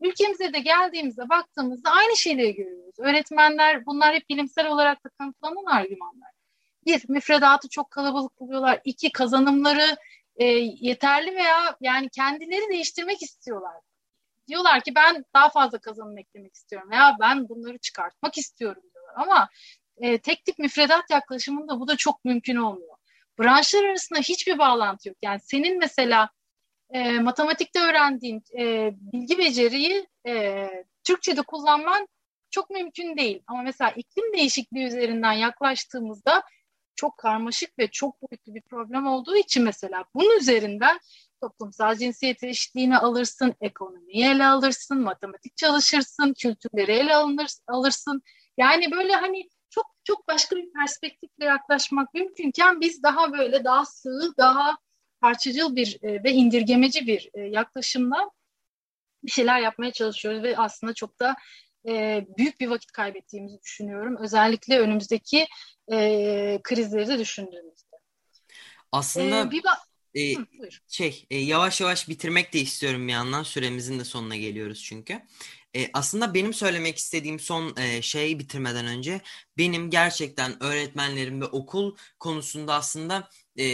Ülkemize 0.00 0.52
de 0.52 0.60
geldiğimizde 0.60 1.28
baktığımızda 1.28 1.90
aynı 1.90 2.16
şeyleri 2.16 2.54
görüyoruz. 2.54 2.94
Öğretmenler 2.98 3.86
bunlar 3.86 4.14
hep 4.14 4.28
bilimsel 4.28 4.68
olarak 4.68 5.04
da 5.04 5.08
kanıtlanan 5.08 5.64
argümanlar. 5.64 6.30
Bir, 6.86 7.04
müfredatı 7.08 7.68
çok 7.68 7.90
kalabalık 7.90 8.40
buluyorlar. 8.40 8.80
İki, 8.84 9.12
kazanımları 9.12 9.96
e, 10.36 10.44
yeterli 10.80 11.36
veya 11.36 11.76
yani 11.80 12.08
kendileri 12.08 12.68
değiştirmek 12.70 13.22
istiyorlar. 13.22 13.74
Diyorlar 14.48 14.80
ki 14.80 14.94
ben 14.94 15.24
daha 15.34 15.50
fazla 15.50 15.78
kazanım 15.78 16.18
eklemek 16.18 16.54
istiyorum 16.54 16.90
veya 16.90 17.16
ben 17.20 17.48
bunları 17.48 17.78
çıkartmak 17.78 18.38
istiyorum 18.38 18.82
diyorlar. 18.94 19.14
Ama 19.16 19.48
e, 19.96 20.18
tek 20.18 20.44
tip 20.44 20.58
müfredat 20.58 21.10
yaklaşımında 21.10 21.80
bu 21.80 21.88
da 21.88 21.96
çok 21.96 22.24
mümkün 22.24 22.56
olmuyor. 22.56 22.96
Branşlar 23.38 23.84
arasında 23.84 24.18
hiçbir 24.18 24.58
bağlantı 24.58 25.08
yok. 25.08 25.16
Yani 25.22 25.40
senin 25.42 25.78
mesela 25.78 26.30
e, 26.90 27.20
matematikte 27.20 27.80
öğrendiğin 27.80 28.42
e, 28.58 28.90
bilgi 29.00 29.38
beceriyi 29.38 30.06
e, 30.26 30.68
Türkçe'de 31.04 31.42
kullanman 31.42 32.08
çok 32.50 32.70
mümkün 32.70 33.16
değil. 33.16 33.42
Ama 33.46 33.62
mesela 33.62 33.90
iklim 33.90 34.32
değişikliği 34.32 34.86
üzerinden 34.86 35.32
yaklaştığımızda 35.32 36.42
çok 36.96 37.18
karmaşık 37.18 37.78
ve 37.78 37.88
çok 37.88 38.22
boyutlu 38.22 38.54
bir 38.54 38.62
problem 38.62 39.06
olduğu 39.06 39.36
için 39.36 39.64
mesela 39.64 40.04
bunun 40.14 40.38
üzerinden 40.38 40.98
toplumsal 41.40 41.96
cinsiyet 41.96 42.42
eşitliğini 42.42 42.98
alırsın, 42.98 43.54
ekonomiyi 43.60 44.24
ele 44.24 44.46
alırsın, 44.46 45.00
matematik 45.00 45.56
çalışırsın, 45.56 46.34
kültürleri 46.38 46.92
ele 46.92 47.14
alınır, 47.14 47.48
alırsın. 47.68 48.22
Yani 48.58 48.90
böyle 48.90 49.14
hani 49.14 49.48
çok 49.70 49.86
çok 50.04 50.28
başka 50.28 50.56
bir 50.56 50.72
perspektifle 50.72 51.44
yaklaşmak 51.44 52.14
mümkünken 52.14 52.80
biz 52.80 53.02
daha 53.02 53.32
böyle 53.32 53.64
daha 53.64 53.84
sığ, 53.84 54.32
daha 54.38 54.78
parçacıl 55.20 55.76
bir 55.76 55.98
e, 56.02 56.24
ve 56.24 56.32
indirgemeci 56.32 57.06
bir 57.06 57.30
e, 57.34 57.40
yaklaşımla 57.40 58.30
bir 59.24 59.30
şeyler 59.30 59.60
yapmaya 59.60 59.92
çalışıyoruz 59.92 60.42
ve 60.42 60.56
aslında 60.56 60.94
çok 60.94 61.20
da 61.20 61.36
e, 61.88 62.24
büyük 62.38 62.60
bir 62.60 62.68
vakit 62.68 62.92
kaybettiğimizi 62.92 63.60
düşünüyorum. 63.62 64.16
Özellikle 64.20 64.80
önümüzdeki 64.80 65.46
e, 65.92 66.60
krizleri 66.62 67.08
de 67.08 67.18
düşündüğümüzde. 67.18 67.96
Aslında 68.92 69.40
ee, 69.40 69.50
bir 69.50 69.62
e, 70.14 70.34
Hı, 70.34 70.46
şey 70.88 71.26
e, 71.30 71.38
yavaş 71.38 71.80
yavaş 71.80 72.08
bitirmek 72.08 72.52
de 72.52 72.60
istiyorum 72.60 73.08
bir 73.08 73.12
yandan 73.12 73.42
süremizin 73.42 73.98
de 73.98 74.04
sonuna 74.04 74.36
geliyoruz 74.36 74.82
çünkü. 74.84 75.22
E, 75.76 75.90
aslında 75.92 76.34
benim 76.34 76.54
söylemek 76.54 76.98
istediğim 76.98 77.40
son 77.40 77.76
e, 77.76 78.02
şey 78.02 78.38
bitirmeden 78.38 78.86
önce 78.86 79.20
benim 79.58 79.90
gerçekten 79.90 80.62
öğretmenlerim 80.62 81.40
ve 81.40 81.44
okul 81.44 81.96
konusunda 82.18 82.74
aslında 82.74 83.30
e, 83.58 83.64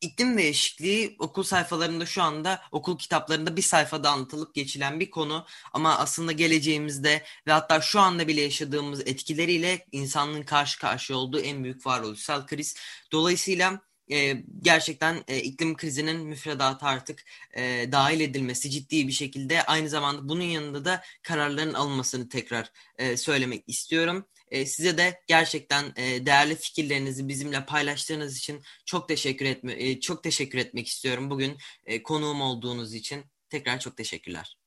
iklim 0.00 0.38
değişikliği 0.38 1.16
okul 1.18 1.42
sayfalarında 1.42 2.06
şu 2.06 2.22
anda 2.22 2.62
okul 2.72 2.98
kitaplarında 2.98 3.56
bir 3.56 3.62
sayfada 3.62 4.10
anlatılıp 4.10 4.54
geçilen 4.54 5.00
bir 5.00 5.10
konu 5.10 5.46
ama 5.72 5.98
aslında 5.98 6.32
geleceğimizde 6.32 7.22
ve 7.46 7.52
hatta 7.52 7.80
şu 7.80 8.00
anda 8.00 8.28
bile 8.28 8.40
yaşadığımız 8.40 9.00
etkileriyle 9.00 9.86
insanlığın 9.92 10.42
karşı 10.42 10.78
karşıya 10.78 11.18
olduğu 11.18 11.40
en 11.40 11.64
büyük 11.64 11.86
varoluşsal 11.86 12.46
kriz. 12.46 12.76
Dolayısıyla 13.12 13.80
e, 14.10 14.42
gerçekten 14.62 15.24
e, 15.28 15.38
iklim 15.38 15.76
krizinin 15.76 16.26
müfredatı 16.26 16.86
artık 16.86 17.24
e, 17.56 17.92
dahil 17.92 18.20
edilmesi 18.20 18.70
ciddi 18.70 19.08
bir 19.08 19.12
şekilde 19.12 19.62
aynı 19.62 19.88
zamanda 19.88 20.28
bunun 20.28 20.42
yanında 20.42 20.84
da 20.84 21.02
kararların 21.22 21.74
alınmasını 21.74 22.28
tekrar 22.28 22.72
e, 22.96 23.16
söylemek 23.16 23.64
istiyorum. 23.66 24.26
E, 24.50 24.66
size 24.66 24.98
de 24.98 25.20
gerçekten 25.26 25.84
e, 25.96 26.26
değerli 26.26 26.56
fikirlerinizi 26.56 27.28
bizimle 27.28 27.64
paylaştığınız 27.64 28.38
için 28.38 28.62
çok 28.86 29.08
teşekkür 29.08 29.46
etme 29.46 29.74
e, 29.78 30.00
çok 30.00 30.22
teşekkür 30.22 30.58
etmek 30.58 30.86
istiyorum. 30.86 31.30
Bugün 31.30 31.58
e, 31.84 32.02
konuğum 32.02 32.40
olduğunuz 32.40 32.94
için 32.94 33.24
tekrar 33.50 33.80
çok 33.80 33.96
teşekkürler. 33.96 34.58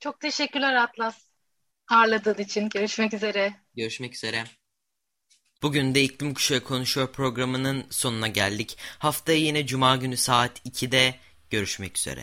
Çok 0.00 0.20
teşekkürler 0.20 0.74
Atlas 0.74 1.26
ağırladığın 1.88 2.42
için. 2.42 2.68
Görüşmek 2.68 3.14
üzere. 3.14 3.54
Görüşmek 3.76 4.14
üzere. 4.14 4.44
Bugün 5.66 5.94
de 5.94 6.02
İklim 6.02 6.34
Kuşağı 6.34 6.60
Konuşuyor 6.60 7.08
programının 7.08 7.84
sonuna 7.90 8.28
geldik. 8.28 8.78
Haftaya 8.98 9.38
yine 9.38 9.66
Cuma 9.66 9.96
günü 9.96 10.16
saat 10.16 10.66
2'de 10.66 11.14
görüşmek 11.50 11.98
üzere. 11.98 12.20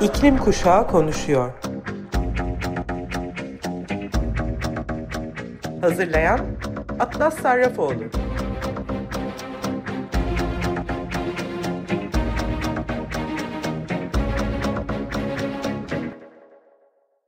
İklim 0.00 0.38
Kuşağı 0.38 0.88
Konuşuyor 0.88 1.52
Hazırlayan 5.80 6.40
Atlas 6.98 7.40
Sarrafoğlu 7.40 8.04